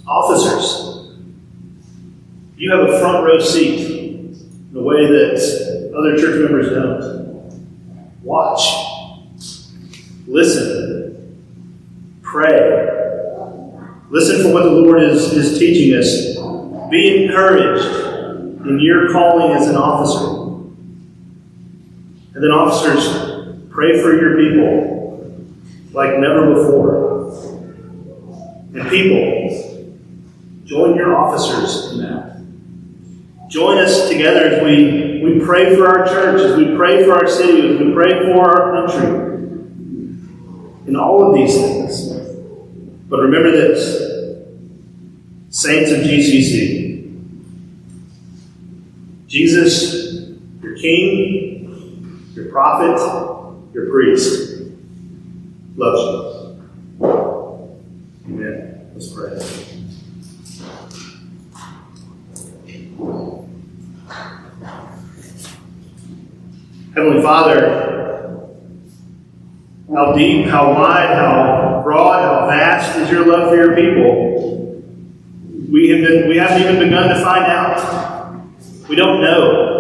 Officers, 0.07 1.11
you 2.57 2.71
have 2.73 2.89
a 2.89 2.99
front 3.01 3.27
row 3.27 3.39
seat 3.39 3.81
in 3.81 4.77
a 4.77 4.83
way 4.83 5.07
that 5.07 5.93
other 5.95 6.17
church 6.17 6.43
members 6.43 6.71
don't. 6.71 7.19
Watch, 8.23 8.61
listen, 10.27 11.43
pray. 12.23 12.87
Listen 14.09 14.43
for 14.43 14.55
what 14.55 14.65
the 14.65 14.71
Lord 14.71 15.03
is, 15.03 15.33
is 15.35 15.59
teaching 15.59 15.99
us. 15.99 16.39
Be 16.91 17.25
encouraged 17.25 17.85
in 18.67 18.81
your 18.81 19.13
calling 19.13 19.53
as 19.55 19.69
an 19.69 19.77
officer. 19.77 20.38
And 22.39 22.45
then, 22.45 22.53
officers, 22.53 23.67
pray 23.69 24.01
for 24.01 24.15
your 24.15 24.39
people 24.39 25.45
like 25.91 26.21
never 26.21 26.55
before. 26.55 27.59
And 28.75 28.89
people, 28.89 29.91
join 30.65 30.95
your 30.95 31.17
officers 31.17 31.91
in 31.91 31.99
that. 32.03 32.41
Join 33.49 33.79
us 33.79 34.09
together 34.09 34.45
as 34.45 34.63
we, 34.63 35.21
we 35.25 35.45
pray 35.45 35.75
for 35.75 35.89
our 35.89 36.07
church, 36.07 36.41
as 36.43 36.57
we 36.57 36.77
pray 36.77 37.03
for 37.05 37.15
our 37.15 37.27
city, 37.27 37.75
as 37.75 37.81
we 37.81 37.93
pray 37.93 38.33
for 38.33 38.49
our 38.49 38.87
country. 38.87 39.09
In 40.87 40.95
all 40.95 41.29
of 41.29 41.35
these 41.35 41.57
things. 41.57 42.13
But 43.09 43.19
remember 43.19 43.51
this 43.51 44.07
Saints 45.49 45.91
of 45.91 46.03
GCC, 46.03 47.21
Jesus, 49.27 50.29
your 50.63 50.77
King, 50.77 51.58
your 52.49 52.53
prophet, 52.53 53.75
your 53.75 53.91
priest 53.91 54.63
loves 55.77 56.03
you. 56.03 57.05
Amen. 58.27 58.91
Let's 58.95 59.13
pray. 59.13 59.39
Heavenly 66.95 67.23
Father, 67.23 68.49
how 69.95 70.13
deep, 70.13 70.47
how 70.47 70.73
wide, 70.73 71.15
how 71.15 71.83
broad, 71.85 72.23
how 72.23 72.47
vast 72.47 72.99
is 72.99 73.11
your 73.11 73.27
love 73.27 73.51
for 73.51 73.57
your 73.57 73.77
people? 73.77 74.83
We 75.71 75.91
have 75.91 76.01
been, 76.01 76.29
we 76.29 76.39
haven't 76.39 76.63
even 76.63 76.79
begun 76.79 77.09
to 77.11 77.23
find 77.23 77.45
out. 77.45 78.89
We 78.89 78.97
don't 78.97 79.21
know. 79.21 79.78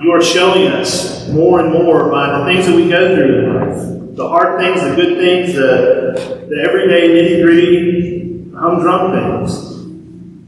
You 0.00 0.12
are 0.12 0.22
showing 0.22 0.68
us 0.68 1.28
more 1.28 1.60
and 1.60 1.72
more 1.72 2.10
by 2.10 2.38
the 2.38 2.44
things 2.44 2.66
that 2.66 2.76
we 2.76 2.88
go 2.88 3.14
through 3.14 3.38
in 3.38 3.54
life 3.54 3.96
the 4.16 4.26
hard 4.26 4.58
things, 4.58 4.80
the 4.80 4.96
good 4.96 5.18
things, 5.18 5.54
the, 5.54 6.46
the 6.48 6.62
everyday 6.66 7.08
nitty 7.08 7.42
gritty, 7.42 8.50
humdrum 8.56 9.12
things. 9.12 9.76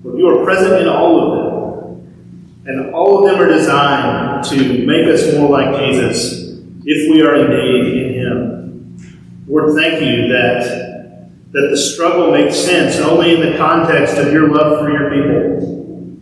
But 0.03 0.17
you 0.17 0.27
are 0.29 0.43
present 0.43 0.81
in 0.81 0.89
all 0.89 1.21
of 1.21 1.31
them. 1.35 2.65
And 2.65 2.95
all 2.95 3.19
of 3.19 3.31
them 3.31 3.41
are 3.41 3.49
designed 3.53 4.45
to 4.45 4.87
make 4.87 5.07
us 5.07 5.35
more 5.35 5.51
like 5.51 5.85
Jesus 5.85 6.59
if 6.85 7.13
we 7.13 7.23
are 7.23 7.35
indeed 7.35 8.05
in 8.05 8.15
Him. 8.15 9.45
Lord, 9.47 9.75
thank 9.75 10.01
you 10.01 10.29
that 10.29 10.89
that 11.51 11.69
the 11.71 11.77
struggle 11.77 12.31
makes 12.31 12.57
sense 12.57 12.97
only 12.99 13.35
in 13.35 13.41
the 13.41 13.57
context 13.57 14.19
of 14.19 14.33
your 14.33 14.51
love 14.51 14.81
for 14.81 14.91
your 14.91 15.11
people. 15.11 16.19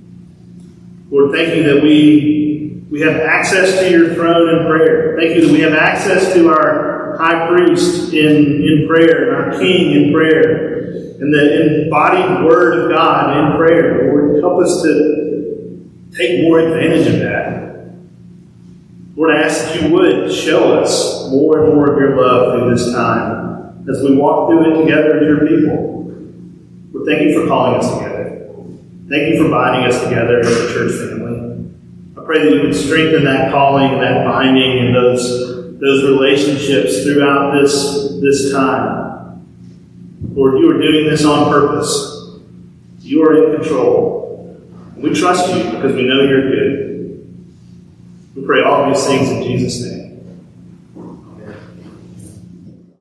Lord, 1.10 1.32
thank 1.32 1.56
you 1.56 1.64
that 1.64 1.82
we, 1.82 2.45
we 2.90 3.00
have 3.00 3.16
access 3.16 3.80
to 3.80 3.90
your 3.90 4.14
throne 4.14 4.60
in 4.60 4.66
prayer. 4.66 5.16
Thank 5.18 5.36
you 5.36 5.46
that 5.46 5.52
we 5.52 5.60
have 5.60 5.72
access 5.72 6.32
to 6.34 6.48
our 6.48 7.16
high 7.18 7.48
priest 7.48 8.12
in, 8.12 8.62
in 8.62 8.86
prayer 8.86 9.28
and 9.28 9.36
our 9.36 9.60
king 9.60 9.92
in 9.92 10.12
prayer 10.12 10.76
and 11.20 11.32
the 11.32 11.84
embodied 11.84 12.44
word 12.44 12.84
of 12.84 12.90
God 12.90 13.36
in 13.36 13.56
prayer. 13.56 14.12
Lord, 14.12 14.40
help 14.40 14.62
us 14.62 14.82
to 14.82 15.90
take 16.14 16.42
more 16.42 16.60
advantage 16.60 17.06
of 17.06 17.20
that. 17.20 17.66
Lord, 19.16 19.34
I 19.34 19.42
ask 19.42 19.64
that 19.64 19.82
you 19.82 19.94
would 19.94 20.32
show 20.32 20.78
us 20.78 21.30
more 21.30 21.64
and 21.64 21.74
more 21.74 21.92
of 21.92 21.98
your 21.98 22.16
love 22.16 22.60
through 22.60 22.76
this 22.76 22.92
time 22.92 23.86
as 23.88 24.02
we 24.02 24.14
walk 24.14 24.50
through 24.50 24.74
it 24.74 24.82
together 24.82 25.16
as 25.16 25.22
your 25.22 25.46
people. 25.46 26.12
Lord, 26.92 27.06
thank 27.06 27.22
you 27.22 27.40
for 27.40 27.48
calling 27.48 27.80
us 27.80 27.90
together. 27.94 28.46
Thank 29.08 29.34
you 29.34 29.42
for 29.42 29.50
binding 29.50 29.90
us 29.90 30.02
together 30.04 30.40
as 30.40 30.48
a 30.48 30.72
church 30.72 30.92
family. 30.92 31.45
Pray 32.26 32.42
that 32.44 32.52
you 32.52 32.62
would 32.62 32.74
strengthen 32.74 33.24
that 33.24 33.52
calling 33.52 33.92
and 33.92 34.02
that 34.02 34.24
binding 34.24 34.86
and 34.86 34.94
those, 34.94 35.78
those 35.78 36.02
relationships 36.02 37.04
throughout 37.04 37.54
this, 37.54 38.18
this 38.20 38.52
time. 38.52 39.46
Lord, 40.34 40.58
you 40.58 40.70
are 40.70 40.80
doing 40.80 41.08
this 41.08 41.24
on 41.24 41.48
purpose. 41.48 42.40
You 43.00 43.22
are 43.22 43.52
in 43.52 43.60
control. 43.60 44.60
We 44.96 45.14
trust 45.14 45.54
you 45.54 45.70
because 45.70 45.94
we 45.94 46.08
know 46.08 46.22
you're 46.22 46.50
good. 46.50 47.36
We 48.34 48.44
pray 48.44 48.62
all 48.64 48.92
these 48.92 49.06
things 49.06 49.30
in 49.30 49.42
Jesus' 49.44 49.88
name. 49.88 50.05